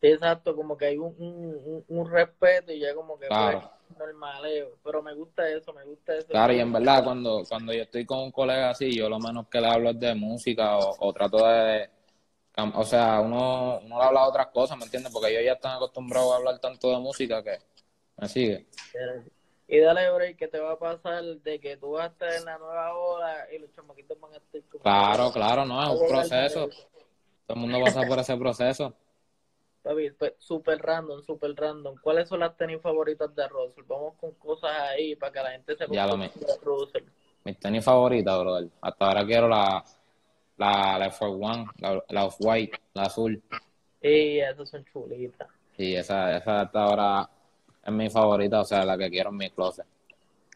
Exacto, 0.00 0.56
como 0.56 0.76
que 0.76 0.86
hay 0.86 0.98
un, 0.98 1.14
un, 1.16 1.84
un, 1.86 2.10
respeto 2.10 2.72
y 2.72 2.80
ya 2.80 2.92
como 2.92 3.16
que 3.16 3.28
Claro. 3.28 3.60
pues, 3.86 3.98
normaleo. 4.00 4.76
Pero 4.82 5.00
me 5.00 5.14
gusta 5.14 5.48
eso, 5.48 5.72
me 5.72 5.84
gusta 5.84 6.16
eso. 6.16 6.26
Claro, 6.26 6.52
y 6.52 6.58
en 6.58 6.72
verdad 6.72 7.04
cuando, 7.04 7.44
cuando 7.48 7.72
yo 7.72 7.82
estoy 7.82 8.04
con 8.04 8.18
un 8.18 8.32
colega 8.32 8.70
así, 8.70 8.92
yo 8.92 9.08
lo 9.08 9.20
menos 9.20 9.46
que 9.48 9.60
le 9.60 9.68
hablo 9.68 9.90
es 9.90 10.00
de 10.00 10.12
música 10.16 10.76
o, 10.76 10.96
o 10.98 11.12
trato 11.12 11.46
de, 11.46 11.88
o 12.74 12.84
sea, 12.84 13.20
uno, 13.20 13.78
uno 13.78 13.98
le 13.98 14.04
habla 14.04 14.22
de 14.22 14.28
otras 14.28 14.46
cosas, 14.48 14.76
¿me 14.76 14.84
entiendes? 14.84 15.12
Porque 15.12 15.30
ellos 15.30 15.44
ya 15.44 15.52
están 15.52 15.76
acostumbrados 15.76 16.32
a 16.32 16.36
hablar 16.36 16.58
tanto 16.58 16.90
de 16.90 16.98
música 16.98 17.42
que 17.42 17.58
me 18.16 18.28
sigue. 18.28 18.66
Y 19.72 19.80
dale, 19.80 20.10
break, 20.10 20.36
que 20.36 20.48
te 20.48 20.60
va 20.60 20.72
a 20.72 20.78
pasar 20.78 21.24
de 21.24 21.58
que 21.58 21.78
tú 21.78 21.92
vas 21.92 22.04
a 22.04 22.12
estar 22.12 22.30
en 22.30 22.44
la 22.44 22.58
nueva 22.58 22.94
ola 22.94 23.46
y 23.50 23.58
los 23.58 23.72
chamaquitos 23.72 24.20
van 24.20 24.34
a 24.34 24.36
estar 24.36 24.60
como... 24.70 24.82
Claro, 24.82 25.32
claro, 25.32 25.64
no, 25.64 25.82
es 25.82 25.98
un 25.98 26.08
proceso. 26.08 26.68
Todo 27.46 27.54
el 27.54 27.56
mundo 27.56 27.80
pasa 27.82 28.02
por 28.06 28.18
ese 28.18 28.36
proceso. 28.36 28.92
Papi, 29.82 30.10
pues, 30.10 30.34
super 30.36 30.78
random, 30.78 31.22
super 31.22 31.54
random. 31.54 31.96
¿Cuáles 32.02 32.28
son 32.28 32.40
las 32.40 32.54
tenis 32.54 32.82
favoritas 32.82 33.34
de 33.34 33.48
Russell? 33.48 33.84
Vamos 33.86 34.12
con 34.20 34.32
cosas 34.32 34.72
ahí 34.90 35.16
para 35.16 35.32
que 35.32 35.38
la 35.42 35.50
gente 35.52 35.74
se 35.74 35.86
Ya 35.88 36.06
lo 36.06 36.18
de 36.18 36.30
Russell. 36.60 37.04
Mis 37.42 37.58
tenis 37.58 37.82
favoritas, 37.82 38.40
brother. 38.40 38.68
Hasta 38.82 39.06
ahora 39.06 39.24
quiero 39.24 39.48
la, 39.48 39.82
la, 40.58 40.98
la 40.98 41.04
Air 41.06 41.12
Force 41.14 41.42
One, 41.42 41.64
la, 41.78 42.04
la 42.10 42.24
Off-White, 42.26 42.78
la 42.92 43.04
azul. 43.04 43.42
Y 44.02 44.38
esas 44.38 44.68
son 44.68 44.84
chulitas. 44.84 45.48
Sí, 45.78 45.96
esa, 45.96 46.36
esa 46.36 46.60
hasta 46.60 46.82
ahora 46.82 47.30
es 47.84 47.92
mi 47.92 48.08
favorita, 48.10 48.60
o 48.60 48.64
sea, 48.64 48.84
la 48.84 48.96
que 48.96 49.10
quiero 49.10 49.30
en 49.30 49.36
mi 49.36 49.50
closet. 49.50 49.86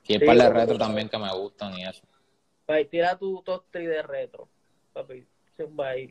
Y 0.04 0.14
el 0.14 0.20
Sí, 0.20 0.26
par 0.26 0.36
de 0.36 0.50
retro 0.50 0.78
también 0.78 1.08
que 1.08 1.18
me 1.18 1.30
gustan 1.32 1.74
y 1.78 1.84
eso. 1.84 2.02
Tira 2.90 3.16
tu 3.18 3.42
top 3.42 3.64
3 3.70 3.88
de 3.88 4.02
retro. 4.02 4.48
Papi. 4.92 5.26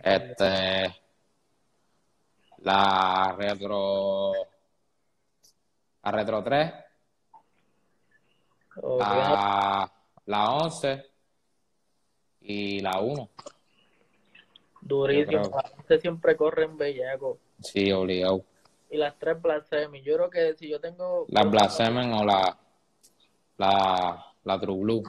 Este, 0.04 0.96
la 2.60 3.36
retro, 3.38 4.32
la 6.04 6.12
retro 6.12 6.44
3, 6.44 6.74
Ok, 8.78 9.00
la, 9.00 9.92
la 10.26 10.50
11 10.52 11.06
y 12.42 12.80
la 12.82 13.00
1. 13.00 13.30
Durísimo. 14.82 15.50
Usted 15.80 16.02
siempre 16.02 16.36
corre 16.36 16.66
en 16.66 16.78
bellaco. 16.78 17.38
Sí, 17.62 17.92
obligado. 17.92 18.44
Y 18.90 18.98
las 18.98 19.18
tres 19.18 19.42
blasphemy. 19.42 20.02
Yo 20.02 20.16
creo 20.16 20.30
que 20.30 20.54
si 20.56 20.70
yo 20.70 20.80
tengo. 20.80 21.26
La 21.30 21.44
Blasemen 21.44 22.14
o 22.14 22.24
la, 22.24 22.58
la, 23.58 24.26
la 24.44 24.60
True 24.60 24.80
Blue. 24.80 25.04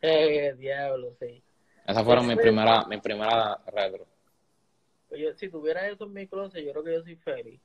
Eh, 0.00 0.54
diablo, 0.56 1.12
sí. 1.18 1.42
Esas 1.86 2.04
fueron 2.04 2.26
mis 2.26 2.36
primeras 2.36 2.86
mi 2.86 2.98
primera 2.98 3.58
retro. 3.66 4.06
Si 5.36 5.48
tuviera 5.48 5.88
eso 5.88 6.04
en 6.04 6.12
mi 6.12 6.26
closet, 6.26 6.64
yo 6.64 6.70
creo 6.70 6.84
que 6.84 6.92
yo 6.92 7.02
soy 7.02 7.16
feliz. 7.16 7.60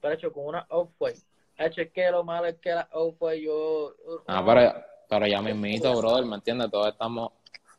Pero 0.00 0.14
hecho 0.14 0.32
con 0.32 0.46
una 0.46 0.66
off-white. 0.70 1.20
Hecho, 1.58 1.80
es 1.80 1.90
que 1.90 2.10
lo 2.10 2.22
malo 2.22 2.46
es 2.46 2.56
que 2.58 2.70
la 2.70 2.88
off-white 2.92 3.42
yo. 3.42 3.94
Ah, 4.26 4.42
pero, 4.46 4.72
pero 5.08 5.26
ya 5.26 5.42
mismito, 5.42 5.96
brother, 5.96 6.24
¿me 6.24 6.36
entiendes? 6.36 6.70
Todos 6.70 6.88
estamos, 6.88 7.32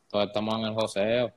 todos 0.10 0.28
estamos 0.28 0.56
en 0.60 0.66
el 0.66 0.74
joseo. 0.74 1.32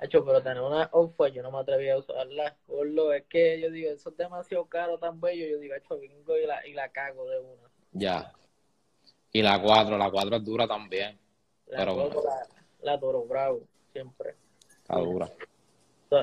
Hecho, 0.00 0.24
pero 0.24 0.42
tener 0.42 0.62
una 0.62 0.88
off-white 0.92 1.36
yo 1.36 1.42
no 1.42 1.50
me 1.50 1.58
atreví 1.58 1.90
a 1.90 1.98
usarla. 1.98 2.56
Gordo, 2.66 3.12
es 3.12 3.24
que 3.26 3.60
yo 3.60 3.70
digo, 3.70 3.90
eso 3.90 4.08
es 4.08 4.16
demasiado 4.16 4.64
caro, 4.64 4.98
tan 4.98 5.20
bello. 5.20 5.46
Yo 5.46 5.58
digo, 5.58 5.74
hecho, 5.74 5.98
vengo 5.98 6.38
y 6.38 6.46
la, 6.46 6.66
y 6.66 6.72
la 6.72 6.88
cago 6.88 7.28
de 7.28 7.38
una. 7.38 7.68
Ya. 7.92 8.32
Y 9.32 9.42
la 9.42 9.60
4, 9.60 9.98
la 9.98 10.10
4 10.10 10.36
es 10.36 10.44
dura 10.44 10.66
también. 10.66 11.18
La, 11.66 11.78
Pero 11.78 11.96
la, 11.96 12.92
la 12.92 12.98
Toro 12.98 13.24
Bravo, 13.24 13.60
siempre. 13.92 14.34
Está 14.68 14.96
dura. 14.96 15.30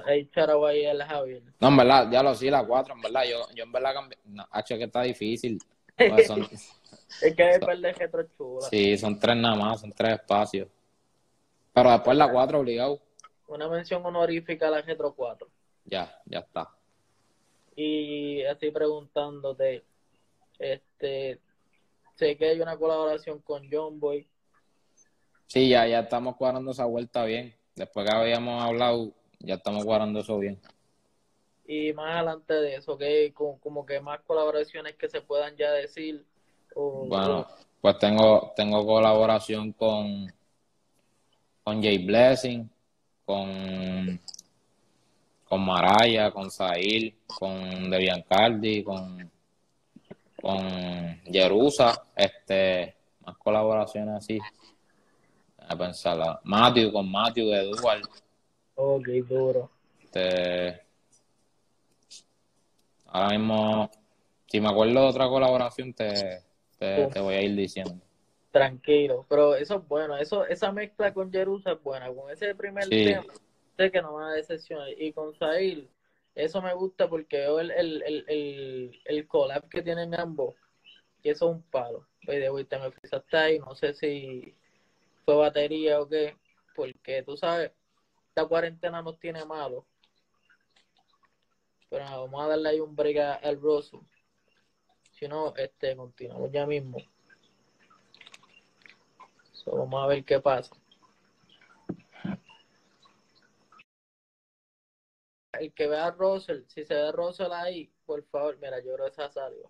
Ahí 0.06 0.28
charao 0.34 0.66
ahí 0.66 0.84
el 0.84 1.02
Javier. 1.02 1.42
No, 1.60 1.70
en 1.70 1.78
verdad, 1.78 2.12
ya 2.12 2.22
lo 2.22 2.36
sí, 2.36 2.50
la 2.50 2.66
4, 2.66 2.94
en 2.94 3.02
verdad. 3.02 3.24
Yo, 3.30 3.48
yo 3.56 3.64
en 3.64 3.72
verdad 3.72 3.94
cambié. 3.94 4.18
No, 4.26 4.46
Hacho, 4.52 4.78
que 4.78 4.84
está 4.84 5.04
difícil. 5.04 5.60
Pues 5.96 6.30
Es 7.22 7.36
que 7.36 7.44
hay 7.44 7.60
par 7.60 7.78
de 7.78 7.94
retro 7.94 8.24
chula. 8.38 8.68
sí, 8.70 8.98
son 8.98 9.18
tres 9.20 9.38
nada 9.38 9.56
más, 9.56 9.80
son 9.82 9.92
tres 9.92 10.14
espacios. 10.14 10.68
Pero 11.74 11.92
después 11.92 12.18
la 12.18 12.30
4 12.30 12.60
obligado. 12.60 13.00
Una 13.48 13.68
mención 13.70 14.06
honorífica 14.06 14.68
a 14.68 14.72
la 14.72 14.82
Retro 14.82 15.14
4. 15.14 15.48
Ya, 15.86 16.22
ya 16.26 16.40
está. 16.40 16.70
Y 17.76 18.44
así 18.44 18.72
preguntándote, 18.72 19.84
este, 20.60 21.40
sé 22.16 22.36
que 22.36 22.50
hay 22.50 22.60
una 22.60 22.78
colaboración 22.78 23.40
con 23.40 23.68
John 23.72 24.00
Boy. 24.00 24.28
Sí, 25.46 25.70
ya, 25.70 25.88
ya 25.88 26.00
estamos 26.00 26.36
cuadrando 26.36 26.72
esa 26.72 26.86
vuelta 26.86 27.24
bien. 27.24 27.56
Después 27.76 28.10
que 28.10 28.16
habíamos 28.16 28.62
hablado, 28.64 29.14
ya 29.40 29.56
estamos 29.56 29.86
cuadrando 29.86 30.20
eso 30.20 30.40
bien. 30.40 30.60
Y 31.68 31.94
más 31.94 32.16
adelante 32.16 32.54
de 32.54 32.76
eso, 32.76 32.98
que 32.98 33.32
como, 33.34 33.60
como 33.60 33.86
que 33.86 34.00
más 34.02 34.22
colaboraciones 34.22 34.96
que 34.96 35.08
se 35.08 35.22
puedan 35.22 35.56
ya 35.56 35.72
decir. 35.72 36.26
O, 36.76 37.06
Bueno, 37.06 37.46
pues 37.80 37.98
tengo, 38.00 38.54
tengo 38.56 38.86
colaboración 38.86 39.72
con, 39.74 40.28
con 41.64 41.84
Jay 41.84 42.06
Blessing, 42.06 42.70
con, 43.28 44.22
con 45.44 45.66
Maraya, 45.66 46.32
con 46.32 46.50
Zahir, 46.50 47.14
con 47.28 47.90
Debian 47.90 48.22
Cardi, 48.22 48.86
con, 48.86 49.30
con 50.42 51.22
Jerusa, 51.26 52.04
este, 52.16 52.96
más 53.26 53.36
colaboraciones 53.38 54.16
así. 54.16 54.40
A 55.58 55.76
pensarla. 55.76 56.40
Matthew 56.46 56.94
con 56.94 57.12
Matthew 57.12 57.48
de 57.50 57.64
Dual. 57.66 58.02
Ok, 58.76 59.08
duro. 59.28 59.72
Este, 60.02 60.84
ahora 63.08 63.38
mismo, 63.38 63.92
si 64.46 64.62
me 64.62 64.70
acuerdo 64.70 65.02
de 65.02 65.08
otra 65.08 65.28
colaboración, 65.28 65.94
te, 65.94 66.44
te, 66.80 67.08
te 67.08 67.20
voy 67.20 67.36
a 67.36 67.42
ir 67.42 67.54
diciendo. 67.58 68.07
Tranquilo, 68.58 69.26
pero 69.30 69.56
eso 69.56 69.76
es 69.76 69.88
bueno, 69.88 70.18
eso, 70.18 70.46
esa 70.46 70.72
mezcla 70.72 71.14
con 71.14 71.32
Jerusa 71.32 71.74
es 71.74 71.84
buena, 71.84 72.12
con 72.12 72.32
ese 72.32 72.56
primer 72.56 72.86
Sí. 72.86 73.04
tema, 73.04 73.34
sé 73.78 73.92
que 73.92 74.02
no 74.02 74.18
me 74.18 74.24
va 74.24 74.30
a 74.32 74.34
decepcionar, 74.34 74.90
y 74.98 75.14
con 75.14 75.36
Sahil, 75.36 75.88
eso 76.34 76.62
me 76.62 76.74
gusta 76.74 77.08
porque 77.08 77.38
veo 77.38 77.60
el, 77.60 77.70
el, 77.70 78.02
el, 78.04 78.26
el, 78.28 79.02
el 79.06 79.28
collab 79.28 79.70
que 79.70 79.84
tienen 79.84 80.16
ambos, 80.16 80.56
y 81.22 81.30
eso 81.30 81.50
es 81.50 81.56
un 81.58 81.62
palo, 81.62 82.08
the 82.26 82.50
way, 82.50 82.64
te 82.66 82.80
me 82.80 82.90
frisaste 82.90 83.38
ahí, 83.38 83.60
no 83.60 83.76
sé 83.76 83.94
si 83.94 84.56
fue 85.24 85.36
batería 85.36 86.02
o 86.02 86.08
qué, 86.10 86.36
porque 86.76 87.22
tú 87.22 87.38
sabes, 87.38 87.72
esta 88.30 88.46
cuarentena 88.48 89.04
nos 89.04 89.20
tiene 89.20 89.46
malos, 89.46 89.84
pero 91.90 92.04
nada, 92.06 92.18
vamos 92.18 92.44
a 92.44 92.48
darle 92.48 92.70
ahí 92.70 92.80
un 92.80 92.96
break 92.96 93.40
al 93.44 93.62
Rosso, 93.62 94.04
si 95.12 95.28
no, 95.28 95.54
este, 95.56 95.96
continuamos 95.96 96.52
ya 96.52 96.66
mismo. 96.66 96.98
So, 99.68 99.76
vamos 99.76 100.02
a 100.02 100.08
ver 100.08 100.24
qué 100.24 100.40
pasa. 100.40 100.74
El 105.60 105.74
que 105.74 105.88
vea 105.88 106.06
a 106.06 106.12
Russell, 106.12 106.64
si 106.68 106.86
se 106.86 106.94
ve 106.94 107.12
Russell 107.12 107.52
ahí, 107.52 107.92
por 108.06 108.24
favor, 108.28 108.58
mira, 108.62 108.80
yo 108.80 108.94
creo 108.94 109.08
que 109.08 109.12
esa 109.12 109.30
salió. 109.30 109.70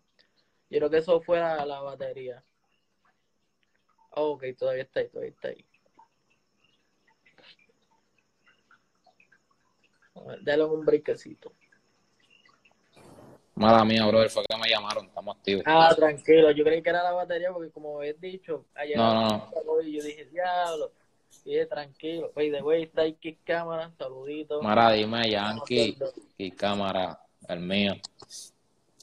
Yo 0.70 0.78
creo 0.78 0.90
que 0.92 0.98
eso 0.98 1.20
fue 1.22 1.40
la, 1.40 1.82
batería. 1.82 2.44
Oh, 4.12 4.34
ok, 4.34 4.44
todavía 4.56 4.84
está 4.84 5.00
ahí, 5.00 5.10
todavía 5.10 5.32
está 5.32 5.48
ahí. 5.48 5.66
A 10.14 10.22
ver, 10.22 10.44
Dale 10.44 10.64
un 10.66 10.86
briquecito. 10.86 11.54
Mala 13.56 13.84
mía, 13.84 14.06
brother, 14.06 14.30
fue 14.30 14.44
que 14.48 14.58
me 14.58 14.70
llamaron, 14.70 15.08
estamos 15.08 15.36
activos. 15.36 15.64
Ah, 15.66 15.92
tranquilo, 15.96 16.52
yo 16.52 16.64
creí 16.64 16.84
que 16.84 16.92
era 16.92 17.02
la 17.02 17.14
batería 17.14 17.52
porque 17.52 17.72
como 17.72 17.98
habías 17.98 18.22
dicho, 18.22 18.68
ayer 18.76 18.96
No, 18.96 19.16
no, 19.16 19.28
no. 19.30 19.52
Y 19.82 19.94
yo 19.94 20.04
dije, 20.04 20.26
diablo, 20.26 20.92
y 21.46 21.52
dije, 21.52 21.66
tranquilo, 21.66 22.32
by 22.36 22.52
the 22.52 22.62
way, 22.62 22.84
está 22.84 23.02
ahí 23.02 23.14
Kick 23.14 23.40
Cámara, 23.44 23.92
saludito. 23.98 24.62
Mara, 24.62 24.92
dime, 24.92 25.30
Yankee, 25.30 25.98
y 26.38 26.52
cámara, 26.52 27.20
el 27.48 27.60
mío, 27.60 27.94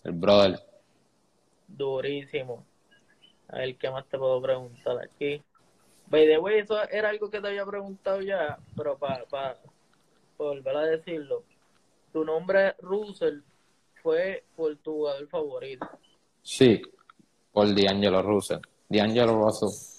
el 0.04 0.12
brother. 0.12 0.60
Durísimo. 1.68 2.64
A 3.48 3.58
ver 3.58 3.76
qué 3.76 3.90
más 3.90 4.06
te 4.06 4.18
puedo 4.18 4.40
preguntar 4.40 4.98
aquí. 4.98 5.42
By 6.06 6.26
the 6.26 6.38
way, 6.38 6.58
eso 6.58 6.82
era 6.90 7.10
algo 7.10 7.30
que 7.30 7.40
te 7.40 7.48
había 7.48 7.64
preguntado 7.64 8.20
ya, 8.20 8.58
pero 8.76 8.98
para 8.98 9.24
pa, 9.24 9.54
pa 9.54 10.44
volver 10.44 10.76
a 10.76 10.82
decirlo. 10.82 11.44
Tu 12.12 12.24
nombre 12.24 12.74
Russell 12.80 13.40
fue 14.02 14.44
por 14.54 14.76
tu 14.76 14.92
jugador 14.92 15.28
favorito. 15.28 15.86
Sí, 16.42 16.82
por 17.52 17.74
D'Angelo 17.74 18.22
Russell. 18.22 18.60
D'Angelo 18.88 19.44
Russell. 19.44 19.93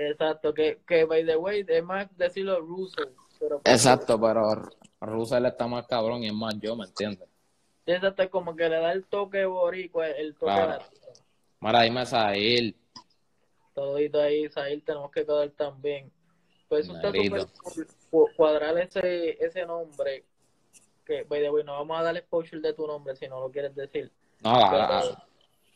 Exacto, 0.00 0.54
que, 0.54 0.80
que 0.86 1.04
by 1.04 1.26
the 1.26 1.36
way, 1.36 1.64
es 1.66 1.82
más 1.84 2.06
decirlo 2.16 2.60
Russell. 2.60 3.08
Pero 3.40 3.60
Exacto, 3.64 4.20
pero 4.20 4.62
Russell 5.00 5.44
está 5.46 5.66
más 5.66 5.86
cabrón 5.88 6.22
y 6.22 6.28
es 6.28 6.32
más 6.32 6.54
yo, 6.60 6.76
¿me 6.76 6.84
entiendes? 6.84 7.28
Exacto, 7.84 8.22
es 8.22 8.28
como 8.30 8.54
que 8.54 8.68
le 8.68 8.76
da 8.78 8.92
el 8.92 9.04
toque 9.06 9.44
boricua, 9.44 10.08
el 10.08 10.34
toque 10.34 10.52
Claro. 10.52 10.84
Mara, 11.60 11.82
dime 11.82 12.06
Sahil. 12.06 12.76
todito 13.74 14.20
ahí, 14.20 14.48
Sahil, 14.48 14.84
tenemos 14.84 15.10
que 15.10 15.26
quedar 15.26 15.50
también. 15.50 16.12
Pues 16.68 16.88
cu- 18.10 18.28
cuadrar 18.36 18.78
ese, 18.78 19.42
ese 19.44 19.66
nombre. 19.66 20.24
Que, 21.04 21.24
by 21.24 21.40
the 21.40 21.50
way, 21.50 21.64
no 21.64 21.72
vamos 21.72 21.98
a 21.98 22.02
dar 22.04 22.16
exposure 22.16 22.60
de 22.60 22.72
tu 22.74 22.86
nombre 22.86 23.16
si 23.16 23.26
no 23.26 23.40
lo 23.40 23.50
quieres 23.50 23.74
decir. 23.74 24.12
No, 24.44 24.52
Pero, 24.70 24.82
a- 24.82 25.26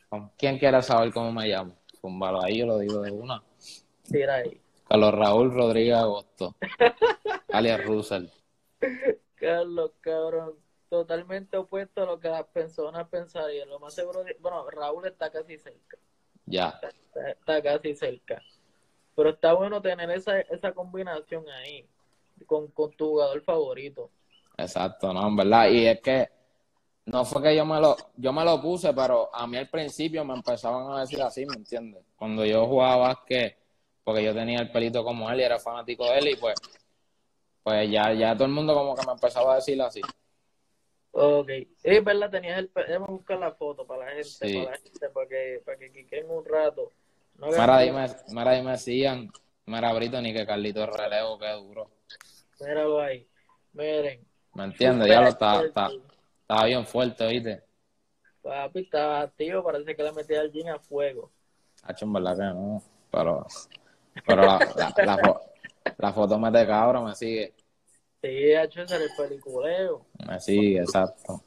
¿con 0.08 0.30
¿quién 0.38 0.58
quiere 0.58 0.80
saber 0.82 1.12
cómo 1.12 1.32
me 1.32 1.48
llamo? 1.48 1.74
Zúmbalo 2.00 2.42
ahí, 2.42 2.58
yo 2.58 2.66
lo 2.66 2.78
digo 2.78 3.00
de 3.00 3.11
una. 3.11 3.42
Tira 4.10 4.36
ahí. 4.36 4.60
Carlos 4.88 5.14
Raúl 5.14 5.54
Rodríguez 5.54 5.94
Agosto. 5.96 6.54
alias 7.52 7.84
Russell. 7.84 8.26
Carlos, 9.36 9.92
cabrón, 10.00 10.54
totalmente 10.88 11.56
opuesto 11.56 12.02
a 12.02 12.06
lo 12.06 12.20
que 12.20 12.28
las 12.28 12.44
personas 12.46 13.08
pensarían. 13.08 13.68
Lo 13.68 13.78
más 13.78 13.94
seguro, 13.94 14.22
de- 14.24 14.36
bueno, 14.40 14.68
Raúl 14.70 15.06
está 15.06 15.30
casi 15.30 15.58
cerca. 15.58 15.96
Ya. 16.46 16.80
Está, 16.82 17.30
está 17.30 17.62
casi 17.62 17.94
cerca. 17.94 18.42
Pero 19.14 19.30
está 19.30 19.52
bueno 19.52 19.80
tener 19.80 20.10
esa, 20.10 20.40
esa 20.40 20.72
combinación 20.72 21.48
ahí 21.48 21.86
con, 22.46 22.68
con 22.68 22.90
tu 22.92 23.06
jugador 23.10 23.42
favorito. 23.42 24.10
Exacto, 24.56 25.12
no, 25.12 25.26
en 25.28 25.36
verdad. 25.36 25.68
Y 25.70 25.86
es 25.86 26.00
que 26.00 26.28
no 27.06 27.24
fue 27.24 27.42
que 27.42 27.56
yo 27.56 27.64
me 27.66 27.80
lo, 27.80 27.96
yo 28.16 28.32
me 28.32 28.44
lo 28.44 28.60
puse, 28.60 28.92
pero 28.94 29.34
a 29.34 29.46
mí 29.46 29.56
al 29.56 29.68
principio 29.68 30.24
me 30.24 30.34
empezaban 30.34 30.92
a 30.96 31.00
decir 31.00 31.20
así, 31.22 31.44
¿me 31.46 31.56
entiendes? 31.56 32.02
Cuando 32.16 32.44
yo 32.44 32.66
jugaba 32.66 33.08
básquet, 33.08 33.58
porque 34.04 34.24
yo 34.24 34.34
tenía 34.34 34.58
el 34.60 34.70
pelito 34.70 35.04
como 35.04 35.30
él 35.30 35.40
y 35.40 35.44
era 35.44 35.58
fanático 35.58 36.04
de 36.10 36.18
él, 36.18 36.28
y 36.28 36.36
pues, 36.36 36.54
pues 37.62 37.90
ya, 37.90 38.12
ya 38.12 38.34
todo 38.34 38.44
el 38.46 38.52
mundo 38.52 38.74
como 38.74 38.94
que 38.96 39.06
me 39.06 39.12
empezaba 39.12 39.52
a 39.52 39.56
decir 39.56 39.80
así. 39.82 40.00
Ok, 41.12 41.50
es 41.82 42.04
verdad, 42.04 42.30
tenías 42.30 42.58
el. 42.58 42.70
Déjame 42.74 43.06
buscar 43.06 43.38
la 43.38 43.52
foto 43.52 43.86
para 43.86 44.06
la 44.06 44.10
gente, 44.12 44.24
Sí. 44.24 44.58
para 44.58 44.70
la 44.70 44.76
gente, 44.78 45.08
para 45.10 45.28
que, 45.28 45.62
para 45.64 45.78
que 45.78 45.92
quiquen 45.92 46.30
un 46.30 46.44
rato. 46.44 46.90
No 47.36 47.46
Mira, 47.48 47.64
hagan- 47.64 47.84
dime, 47.84 48.06
mira, 48.28 48.52
dime, 48.52 49.30
mira, 49.66 49.92
Brito, 49.92 50.20
ni 50.22 50.32
que 50.32 50.46
Carlito 50.46 50.86
Relevo, 50.86 51.38
qué 51.38 51.50
duro. 51.50 51.90
Míralo 52.60 53.00
ahí. 53.00 53.28
Miren. 53.74 54.26
¿Me 54.54 54.64
entiendes? 54.64 55.08
Ya 55.08 55.20
lo 55.20 55.28
está, 55.28 55.64
está, 55.64 55.90
estaba 56.40 56.64
bien 56.66 56.86
fuerte, 56.86 57.26
¿viste? 57.26 57.62
Papi 58.42 58.80
estaba 58.80 59.20
activo, 59.20 59.62
parece 59.62 59.94
que 59.94 60.02
le 60.02 60.12
metía 60.12 60.40
el 60.40 60.50
jean 60.50 60.68
a 60.70 60.78
fuego. 60.78 61.30
Hacho, 61.82 62.04
en 62.06 62.12
verdad 62.12 62.36
que 62.36 62.42
no. 62.42 62.82
Pero, 63.10 63.46
pero 64.27 64.42
la, 64.42 64.59
la, 64.77 64.94
la, 65.05 65.18
fo- 65.18 65.40
la 65.98 66.12
foto 66.12 66.38
me 66.38 66.51
de 66.51 66.66
cabra, 66.66 67.01
me 67.01 67.14
sigue. 67.14 67.55
Sí, 68.22 68.53
ha 68.53 68.64
hecho 68.64 68.83
el 68.83 69.11
peliculeo. 69.16 70.07
Me 70.27 70.38
sigue, 70.40 70.79
exacto. 70.79 71.42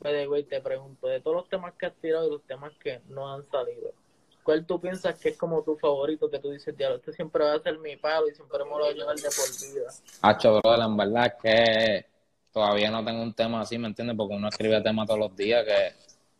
Pero, 0.00 0.28
güey, 0.28 0.44
te 0.44 0.60
pregunto, 0.60 1.06
de 1.06 1.20
todos 1.20 1.36
los 1.36 1.48
temas 1.48 1.72
que 1.74 1.86
has 1.86 1.94
tirado 1.94 2.26
y 2.26 2.30
los 2.32 2.42
temas 2.42 2.72
que 2.78 3.00
no 3.08 3.32
han 3.32 3.42
salido, 3.44 3.92
¿cuál 4.42 4.66
tú 4.66 4.78
piensas 4.78 5.18
que 5.18 5.30
es 5.30 5.38
como 5.38 5.62
tu 5.62 5.76
favorito 5.76 6.30
que 6.30 6.38
tú 6.38 6.50
dices, 6.50 6.76
diablo, 6.76 6.96
este 6.96 7.12
siempre 7.14 7.42
va 7.44 7.54
a 7.54 7.60
ser 7.60 7.78
mi 7.78 7.96
palo 7.96 8.28
y 8.28 8.34
siempre 8.34 8.58
me 8.64 8.70
lo 8.70 8.78
voy 8.80 8.90
a 8.90 8.92
llevar 8.92 9.16
de 9.16 9.30
por 9.30 9.48
vida? 9.60 9.90
Hacho, 10.20 10.60
brother, 10.60 10.84
en 10.84 10.96
verdad 10.96 11.26
es 11.26 11.34
que 11.42 12.06
todavía 12.52 12.90
no 12.90 13.02
tengo 13.02 13.22
un 13.22 13.32
tema 13.32 13.62
así, 13.62 13.78
¿me 13.78 13.88
entiendes? 13.88 14.16
Porque 14.16 14.34
uno 14.34 14.48
escribe 14.48 14.82
temas 14.82 15.06
todos 15.06 15.20
los 15.20 15.36
días, 15.36 15.64
que 15.64 15.94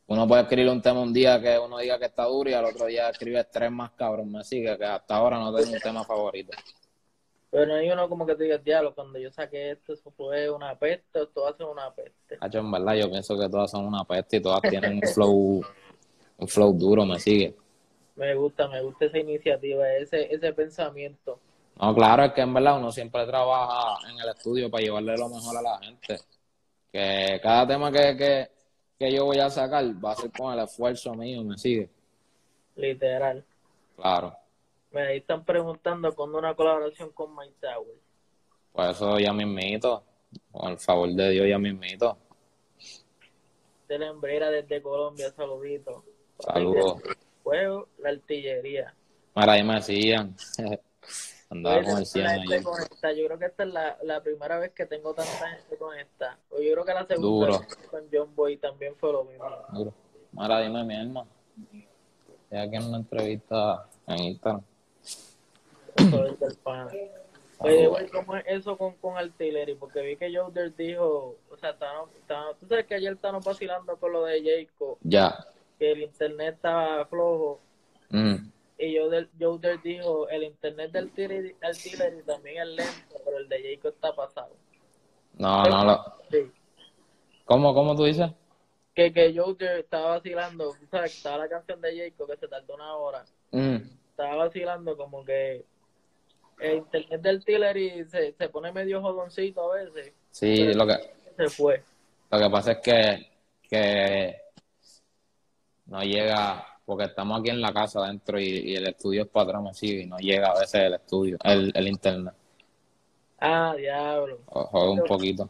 uno 0.06 0.28
puede 0.28 0.42
escribir 0.42 0.70
un 0.70 0.82
tema 0.82 1.00
un 1.00 1.12
día 1.12 1.40
que 1.40 1.58
uno 1.58 1.78
diga 1.78 1.98
que 1.98 2.06
está 2.06 2.24
duro 2.24 2.50
y 2.50 2.52
al 2.52 2.66
otro 2.66 2.86
día 2.86 3.08
escribe 3.08 3.42
tres 3.44 3.70
más 3.70 3.92
cabrón, 3.92 4.30
me 4.30 4.44
sigue, 4.44 4.76
que 4.76 4.84
hasta 4.84 5.16
ahora 5.16 5.38
no 5.38 5.54
tengo 5.54 5.72
un 5.72 5.80
tema 5.80 6.04
favorito. 6.04 6.52
Pero 7.50 7.66
no 7.66 7.74
hay 7.74 7.88
uno 7.88 8.08
como 8.08 8.26
que 8.26 8.34
te 8.34 8.44
diga, 8.44 8.58
diablo, 8.58 8.94
cuando 8.94 9.18
yo 9.18 9.30
saqué 9.30 9.70
esto, 9.70 9.92
eso 9.92 10.10
fue 10.10 10.50
una 10.50 10.76
peste, 10.76 11.20
va 11.20 11.50
a 11.50 11.56
ser 11.56 11.66
una 11.66 11.94
peste. 11.94 12.36
Hacho, 12.40 12.58
en 12.58 12.70
verdad 12.70 12.94
yo 12.94 13.10
pienso 13.10 13.38
que 13.38 13.48
todas 13.48 13.70
son 13.70 13.86
una 13.86 14.04
peste 14.04 14.38
y 14.38 14.40
todas 14.40 14.60
tienen 14.62 14.94
un 14.94 15.02
flow, 15.02 15.62
un 16.38 16.48
flow 16.48 16.72
duro, 16.72 17.06
me 17.06 17.18
sigue. 17.18 17.54
Me 18.16 18.34
gusta, 18.34 18.68
me 18.68 18.82
gusta 18.82 19.06
esa 19.06 19.18
iniciativa, 19.18 19.88
ese, 19.94 20.34
ese 20.34 20.52
pensamiento. 20.52 21.38
No, 21.80 21.94
claro, 21.94 22.24
es 22.24 22.32
que 22.32 22.42
en 22.42 22.54
verdad 22.54 22.78
uno 22.78 22.92
siempre 22.92 23.26
trabaja 23.26 23.98
en 24.08 24.18
el 24.18 24.28
estudio 24.28 24.70
para 24.70 24.82
llevarle 24.82 25.16
lo 25.16 25.28
mejor 25.28 25.56
a 25.56 25.62
la 25.62 25.78
gente. 25.78 26.18
Que 26.92 27.40
cada 27.42 27.66
tema 27.66 27.90
que, 27.90 28.16
que, 28.16 28.48
que 28.98 29.12
yo 29.12 29.24
voy 29.24 29.38
a 29.38 29.50
sacar 29.50 29.84
va 30.04 30.12
a 30.12 30.16
ser 30.16 30.30
con 30.30 30.52
el 30.52 30.60
esfuerzo 30.60 31.14
mío, 31.14 31.42
me 31.42 31.56
sigue. 31.58 31.90
Literal. 32.76 33.44
Claro. 33.96 34.36
Ahí 34.94 35.18
están 35.18 35.44
preguntando 35.44 36.14
cuándo 36.14 36.38
una 36.38 36.54
colaboración 36.54 37.10
con 37.10 37.34
Mike 37.34 37.54
Tower. 37.60 37.96
Pues 38.72 38.90
eso 38.90 39.18
ya 39.18 39.32
mismito. 39.32 40.04
Con 40.50 40.72
el 40.72 40.78
favor 40.78 41.10
de 41.10 41.30
Dios 41.30 41.48
ya 41.48 41.58
mismito. 41.58 42.18
De 43.88 43.98
la 43.98 44.06
hembrera 44.08 44.50
desde 44.50 44.80
Colombia, 44.82 45.30
saludito. 45.32 46.04
Saludos. 46.38 47.02
Juego, 47.42 47.88
la 47.98 48.10
artillería. 48.10 48.94
Mira, 49.34 49.52
ahí 49.52 49.62
me 49.62 49.74
decían. 49.74 50.34
Andaba 51.54 51.82
con 51.82 51.98
el 51.98 52.06
100 52.06 52.24
La 52.24 52.30
gente 52.34 52.54
allí. 52.56 52.64
conecta. 52.64 53.12
Yo 53.12 53.26
creo 53.26 53.38
que 53.38 53.44
esta 53.46 53.62
es 53.62 53.72
la, 53.72 53.98
la 54.02 54.22
primera 54.22 54.58
vez 54.58 54.72
que 54.72 54.86
tengo 54.86 55.14
tanta 55.14 55.48
gente 55.50 55.76
conectada. 55.76 56.38
O 56.50 56.60
yo 56.60 56.72
creo 56.72 56.84
que 56.84 56.94
la 56.94 57.06
segunda 57.06 57.46
Duro. 57.46 57.58
vez 57.60 57.76
con 57.88 58.02
John 58.12 58.34
Boy 58.34 58.56
también 58.56 58.94
fue 58.96 59.12
lo 59.12 59.24
mismo. 59.24 59.44
Duro. 59.72 59.94
Mira, 60.32 60.60
dime 60.60 60.84
mi 60.84 60.94
hermano. 60.96 61.28
Estoy 61.72 62.58
aquí 62.58 62.76
en 62.76 62.84
una 62.84 62.96
entrevista 62.98 63.88
en 64.06 64.18
Instagram. 64.18 64.62
Pana. 66.62 66.90
Oye, 67.58 67.86
güey, 67.86 68.08
¿cómo 68.08 68.36
es 68.36 68.44
eso 68.48 68.76
con, 68.76 68.94
con 68.96 69.16
Artillery? 69.16 69.74
Porque 69.76 70.02
vi 70.02 70.16
que 70.16 70.36
Joder 70.36 70.74
dijo, 70.74 71.36
o 71.50 71.56
sea, 71.56 71.76
Tano, 71.78 72.08
Tano- 72.26 72.54
tú 72.56 72.66
sabes 72.66 72.84
que 72.86 72.96
ayer 72.96 73.12
estamos 73.12 73.44
vacilando 73.44 73.96
con 73.96 74.12
lo 74.12 74.24
de 74.24 74.42
Jacob, 74.42 74.98
Ya. 75.02 75.46
que 75.78 75.92
el 75.92 76.02
internet 76.02 76.56
estaba 76.56 77.06
flojo. 77.06 77.60
Mm. 78.10 78.50
Y 78.78 78.98
Joder, 78.98 79.28
Joder 79.40 79.80
dijo, 79.82 80.28
el 80.28 80.42
internet 80.44 80.90
del 80.92 81.10
Tillery, 81.12 81.54
el 81.60 81.76
Tillery 81.78 82.22
también 82.24 82.62
es 82.62 82.68
lento, 82.68 83.16
pero 83.24 83.38
el 83.38 83.48
de 83.48 83.76
Jacob 83.76 83.92
está 83.94 84.14
pasado. 84.14 84.56
No, 85.38 85.62
no, 85.64 85.84
lo... 85.84 86.04
Sí. 86.30 86.50
¿Cómo, 87.44 87.74
cómo 87.74 87.94
tú 87.94 88.04
dices? 88.04 88.30
Que, 88.94 89.12
que 89.12 89.34
Joder 89.36 89.80
estaba 89.80 90.10
vacilando, 90.16 90.72
sabes, 90.90 91.16
estaba 91.16 91.38
la 91.38 91.48
canción 91.48 91.80
de 91.80 91.96
Jacob 92.10 92.28
que 92.30 92.36
se 92.36 92.48
tardó 92.48 92.74
una 92.74 92.94
hora. 92.96 93.24
Mm, 93.52 93.76
Estaba 94.10 94.36
vacilando 94.36 94.96
como 94.96 95.24
que 95.24 95.64
el 96.60 96.76
internet 96.78 97.20
del 97.20 97.44
Tillery 97.44 98.04
se, 98.04 98.32
se 98.32 98.48
pone 98.48 98.70
medio 98.72 99.00
jodoncito 99.02 99.72
a 99.72 99.76
veces. 99.76 100.12
sí, 100.30 100.72
lo 100.72 100.86
que, 100.86 100.94
Se 101.36 101.48
fue. 101.48 101.82
lo 102.30 102.38
que 102.38 102.50
pasa 102.50 102.72
es 102.72 102.78
que, 102.78 103.30
que 103.68 104.36
no 105.86 106.00
llega, 106.02 106.73
porque 106.84 107.04
estamos 107.04 107.40
aquí 107.40 107.50
en 107.50 107.60
la 107.60 107.72
casa 107.72 108.00
adentro 108.00 108.38
y, 108.38 108.44
y 108.44 108.76
el 108.76 108.86
estudio 108.86 109.22
es 109.22 109.28
para 109.28 109.44
atrás, 109.44 109.62
me 109.62 109.74
sigue, 109.74 110.02
y 110.02 110.06
no 110.06 110.18
llega 110.18 110.48
a 110.48 110.58
veces 110.60 110.74
el 110.74 110.94
estudio, 110.94 111.38
el, 111.44 111.72
el 111.74 111.88
internet. 111.88 112.34
Ah, 113.38 113.74
diablo. 113.76 114.40
O- 114.46 114.64
Jode 114.64 114.90
un 114.90 115.04
poquito. 115.04 115.48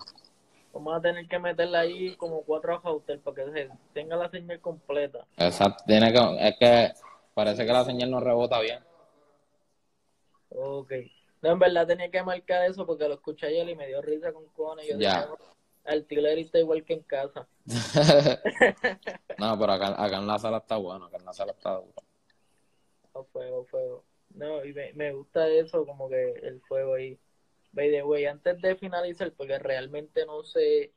Vamos 0.73 0.97
a 0.97 1.01
tener 1.01 1.29
que 1.29 1.39
meterle 1.39 1.79
ahí 1.79 2.17
como 2.17 2.43
cuatro 2.43 2.81
routers 2.83 3.21
para 3.23 3.35
que 3.45 3.53
se 3.53 3.71
tenga 3.93 4.17
la 4.17 4.29
señal 4.29 4.61
completa. 4.61 5.25
Exacto, 5.37 5.85
tiene 5.87 6.13
que, 6.13 6.49
es 6.49 6.57
que 6.59 6.93
parece 7.33 7.65
que 7.65 7.73
la 7.73 7.85
señal 7.85 8.11
no 8.11 8.19
rebota 8.21 8.61
bien. 8.61 8.81
Ok. 10.51 10.93
No, 11.43 11.53
en 11.53 11.59
verdad 11.59 11.87
tenía 11.87 12.11
que 12.11 12.23
marcar 12.23 12.65
eso 12.69 12.87
porque 12.87 13.07
lo 13.07 13.15
escuché 13.15 13.47
ayer 13.47 13.69
y 13.69 13.77
me 13.77 13.87
dio 13.87 14.01
risa 14.03 14.33
con 14.33 14.47
cojones. 14.47 14.87
Yo 14.89 14.99
Ya. 14.99 15.21
dije, 15.21 15.33
Tillery 16.07 16.43
está 16.43 16.59
igual 16.59 16.85
que 16.85 16.95
en 16.95 17.03
casa. 17.03 17.47
No, 19.39 19.59
pero 19.59 19.73
acá, 19.73 20.03
acá 20.03 20.19
en 20.19 20.27
la 20.27 20.39
sala 20.39 20.59
está 20.59 20.77
bueno, 20.77 21.07
acá 21.07 21.17
en 21.19 21.25
la 21.25 21.33
sala 21.33 21.53
está. 21.53 21.81
Oh, 23.13 23.25
fuego, 23.25 23.65
fuego. 23.65 24.05
No, 24.35 24.65
y 24.65 24.73
me, 24.73 24.93
me 24.95 25.13
gusta 25.13 25.49
eso, 25.49 25.85
como 25.85 26.09
que 26.09 26.33
el 26.43 26.61
fuego 26.63 26.95
ahí. 26.95 27.19
By 27.73 27.91
the 27.91 28.03
way, 28.05 28.27
antes 28.27 28.61
de 28.63 28.77
finalizar, 28.77 29.33
porque 29.33 29.59
realmente 29.59 30.25
no 30.25 30.45
sé 30.45 30.93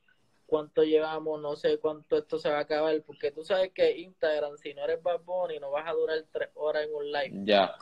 cuánto 0.46 0.82
llevamos, 0.82 1.40
no 1.40 1.56
sé 1.56 1.78
cuánto 1.78 2.16
esto 2.16 2.38
se 2.38 2.48
va 2.48 2.58
a 2.58 2.60
acabar, 2.60 3.00
porque 3.02 3.30
tú 3.32 3.44
sabes 3.44 3.72
que 3.72 3.98
Instagram, 3.98 4.56
si 4.56 4.72
no 4.72 4.84
eres 4.84 5.02
Bad 5.02 5.20
Bunny, 5.20 5.58
no 5.58 5.70
vas 5.72 5.86
a 5.86 5.92
durar 5.92 6.24
tres 6.32 6.48
horas 6.54 6.84
en 6.84 6.94
un 6.94 7.10
live. 7.12 7.32
Ya, 7.44 7.74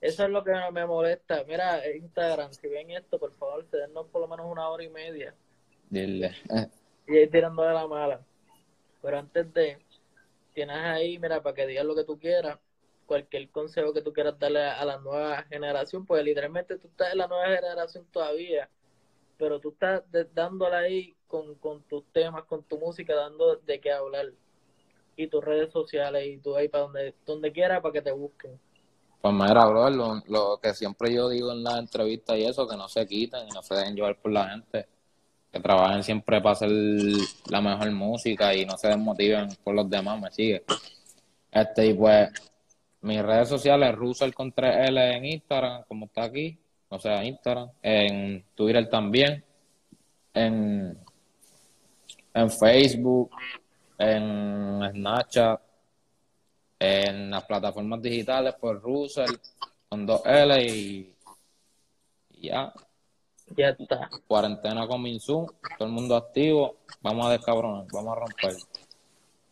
Eso 0.00 0.24
es 0.24 0.30
lo 0.30 0.42
que 0.44 0.52
me 0.72 0.86
molesta. 0.86 1.44
Mira, 1.46 1.88
Instagram, 1.94 2.52
si 2.52 2.68
ven 2.68 2.90
esto, 2.90 3.18
por 3.18 3.32
favor, 3.34 3.64
cedennos 3.70 4.06
por 4.08 4.20
lo 4.20 4.28
menos 4.28 4.46
una 4.50 4.68
hora 4.68 4.82
y 4.82 4.88
media. 4.90 5.34
Dile. 5.90 6.34
Y 7.06 7.16
ahí 7.16 7.28
tirando 7.28 7.62
de 7.62 7.74
la 7.74 7.86
mala. 7.86 8.20
Pero 9.02 9.18
antes 9.18 9.52
de, 9.52 9.78
tienes 10.54 10.76
ahí, 10.76 11.18
mira, 11.18 11.42
para 11.42 11.54
que 11.54 11.66
digas 11.66 11.84
lo 11.84 11.94
que 11.94 12.04
tú 12.04 12.18
quieras, 12.18 12.58
cualquier 13.06 13.50
consejo 13.50 13.92
que 13.92 14.02
tú 14.02 14.12
quieras 14.12 14.38
darle 14.38 14.62
a 14.62 14.84
la 14.84 14.98
nueva 14.98 15.42
generación, 15.44 16.06
pues 16.06 16.22
literalmente 16.24 16.78
tú 16.78 16.88
estás 16.88 17.12
en 17.12 17.18
la 17.18 17.26
nueva 17.26 17.48
generación 17.48 18.06
todavía, 18.12 18.70
pero 19.36 19.58
tú 19.58 19.70
estás 19.70 20.04
dándole 20.32 20.76
ahí 20.76 21.16
con, 21.26 21.54
con 21.56 21.82
tus 21.82 22.04
temas, 22.12 22.44
con 22.44 22.62
tu 22.62 22.78
música, 22.78 23.14
dando 23.14 23.56
de 23.56 23.80
qué 23.80 23.90
hablar. 23.90 24.26
Y 25.16 25.26
tus 25.26 25.44
redes 25.44 25.72
sociales 25.72 26.26
y 26.26 26.38
tú 26.38 26.56
ahí 26.56 26.68
para 26.68 26.84
donde, 26.84 27.14
donde 27.26 27.52
quieras 27.52 27.80
para 27.80 27.92
que 27.92 28.02
te 28.02 28.12
busquen. 28.12 28.58
Pues 29.20 29.34
mira, 29.34 29.66
bro, 29.66 29.90
lo, 29.90 30.22
lo 30.28 30.58
que 30.62 30.72
siempre 30.72 31.12
yo 31.12 31.28
digo 31.28 31.52
en 31.52 31.62
las 31.62 31.78
entrevistas 31.78 32.38
y 32.38 32.44
eso, 32.44 32.66
que 32.66 32.76
no 32.76 32.88
se 32.88 33.06
quiten 33.06 33.48
y 33.48 33.50
no 33.50 33.62
se 33.62 33.74
dejen 33.74 33.96
llevar 33.96 34.16
por 34.16 34.32
la 34.32 34.48
gente. 34.48 34.86
Que 35.52 35.60
trabajen 35.60 36.02
siempre 36.02 36.40
para 36.40 36.52
hacer 36.52 36.70
la 36.70 37.60
mejor 37.60 37.90
música 37.90 38.54
y 38.54 38.64
no 38.64 38.76
se 38.76 38.88
desmotiven 38.88 39.48
por 39.64 39.74
los 39.74 39.90
demás, 39.90 40.20
me 40.20 40.30
sigue. 40.30 40.64
Este, 41.50 41.86
y 41.86 41.94
pues, 41.94 42.30
mis 43.02 43.22
redes 43.22 43.48
sociales, 43.48 43.94
Russell 43.94 44.32
con 44.32 44.52
3L 44.52 45.16
en 45.16 45.24
Instagram, 45.24 45.84
como 45.88 46.06
está 46.06 46.24
aquí, 46.24 46.58
o 46.88 46.98
sea, 46.98 47.24
Instagram, 47.24 47.70
en 47.82 48.44
Twitter 48.54 48.88
también, 48.88 49.44
en, 50.34 50.98
en 52.34 52.50
Facebook, 52.50 53.30
en 53.98 54.80
Snapchat, 54.92 55.60
en 56.78 57.30
las 57.30 57.44
plataformas 57.44 58.00
digitales 58.00 58.54
por 58.54 58.80
Russell 58.80 59.36
con 59.88 60.06
2L 60.06 60.66
y, 60.66 61.14
y 62.30 62.48
ya. 62.48 62.72
Ya 63.56 63.70
está. 63.70 64.08
Cuarentena 64.26 64.86
con 64.86 65.02
Minsun, 65.02 65.46
todo 65.78 65.88
el 65.88 65.94
mundo 65.94 66.16
activo. 66.16 66.76
Vamos 67.00 67.26
a 67.26 67.32
descabronar, 67.32 67.86
vamos 67.92 68.16
a 68.16 68.20
romper. 68.20 68.54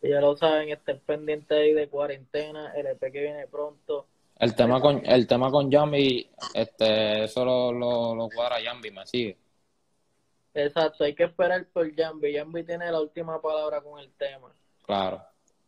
Ya 0.01 0.21
lo 0.21 0.37
saben, 0.37 0.69
estén 0.69 0.99
pendientes 0.99 1.57
ahí 1.57 1.73
de 1.73 1.89
cuarentena, 1.89 2.73
el 2.75 2.87
EP 2.87 2.99
que 3.11 3.21
viene 3.21 3.47
pronto. 3.47 4.07
El 4.37 4.55
tema 4.55 4.79
con 4.79 5.01
el 5.05 5.27
tema 5.27 5.51
con 5.51 5.69
Yambi, 5.69 6.29
este, 6.53 7.25
eso 7.25 7.43
lo, 7.43 7.73
lo, 7.73 8.15
lo 8.15 8.29
cuadra 8.29 8.61
Yambi, 8.61 8.91
me 8.91 9.05
sigue. 9.05 9.37
Exacto, 10.53 11.03
hay 11.03 11.13
que 11.13 11.25
esperar 11.25 11.65
por 11.71 11.93
Jambi. 11.93 12.35
Jambi 12.35 12.63
tiene 12.63 12.91
la 12.91 13.01
última 13.01 13.41
palabra 13.41 13.81
con 13.81 13.99
el 13.99 14.11
tema. 14.13 14.51
Claro. 14.83 15.23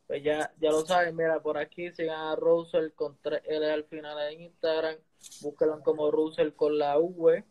Pues 0.07 0.23
ya, 0.23 0.51
ya 0.59 0.71
lo 0.71 0.85
saben, 0.85 1.15
mira, 1.15 1.39
por 1.39 1.57
aquí 1.57 1.91
sigan 1.91 2.19
a 2.19 2.35
Russell 2.35 2.91
con 2.95 3.17
3L 3.21 3.71
al 3.71 3.83
final 3.85 4.33
en 4.33 4.41
Instagram. 4.41 4.95
Búsquenlo 5.41 5.81
como 5.81 6.11
Russell 6.11 6.51
con 6.53 6.77
la 6.77 6.97
V. 6.97 7.45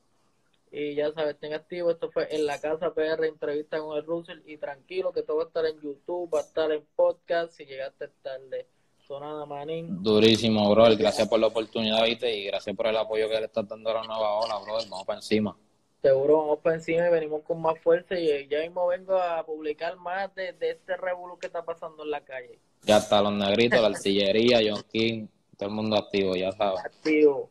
Y 0.70 0.94
ya 0.94 1.12
sabes, 1.12 1.34
estén 1.34 1.52
activos. 1.52 1.94
Esto 1.94 2.10
fue 2.10 2.32
en 2.34 2.46
la 2.46 2.60
casa 2.60 2.94
PR, 2.94 3.24
entrevista 3.24 3.78
con 3.80 3.96
el 3.96 4.04
Russell. 4.04 4.40
Y 4.46 4.56
tranquilo 4.56 5.12
que 5.12 5.22
todo 5.22 5.38
va 5.38 5.44
a 5.44 5.46
estar 5.46 5.66
en 5.66 5.80
YouTube, 5.80 6.32
va 6.32 6.38
a 6.38 6.42
estar 6.42 6.70
en 6.70 6.84
podcast. 6.94 7.52
Si 7.52 7.64
llegaste 7.64 8.08
tarde, 8.22 8.66
sonada 8.98 9.46
manín. 9.46 10.02
Durísimo, 10.02 10.70
bro. 10.70 10.84
Gracias 10.96 11.28
por 11.28 11.40
la 11.40 11.48
oportunidad, 11.48 12.04
viste, 12.04 12.32
y 12.32 12.44
gracias 12.44 12.76
por 12.76 12.86
el 12.86 12.96
apoyo 12.96 13.28
que 13.28 13.40
le 13.40 13.46
estás 13.46 13.66
dando 13.66 13.90
a 13.90 13.94
la 13.94 14.02
nueva 14.04 14.38
ola, 14.38 14.58
bro. 14.58 14.74
Vamos 14.88 15.04
para 15.04 15.18
encima. 15.18 15.56
Seguro 16.02 16.38
vamos 16.38 16.60
para 16.60 16.76
encima 16.76 17.08
y 17.08 17.10
venimos 17.10 17.42
con 17.42 17.60
más 17.60 17.78
fuerza. 17.80 18.18
Y 18.18 18.46
ya 18.48 18.60
mismo 18.60 18.86
vengo 18.86 19.16
a 19.16 19.44
publicar 19.44 19.96
más 19.96 20.32
de, 20.34 20.52
de 20.52 20.70
este 20.70 20.96
revolú 20.96 21.36
que 21.38 21.48
está 21.48 21.64
pasando 21.64 22.04
en 22.04 22.10
la 22.10 22.20
calle. 22.20 22.58
Ya 22.84 22.98
está, 22.98 23.20
los 23.20 23.32
negritos, 23.32 23.80
la 23.80 23.88
artillería, 23.88 24.60
John 24.66 24.82
King, 24.90 25.26
todo 25.58 25.68
el 25.68 25.74
mundo 25.74 25.96
activo, 25.96 26.34
ya 26.36 26.52
sabes. 26.52 26.80
Activo. 26.84 27.50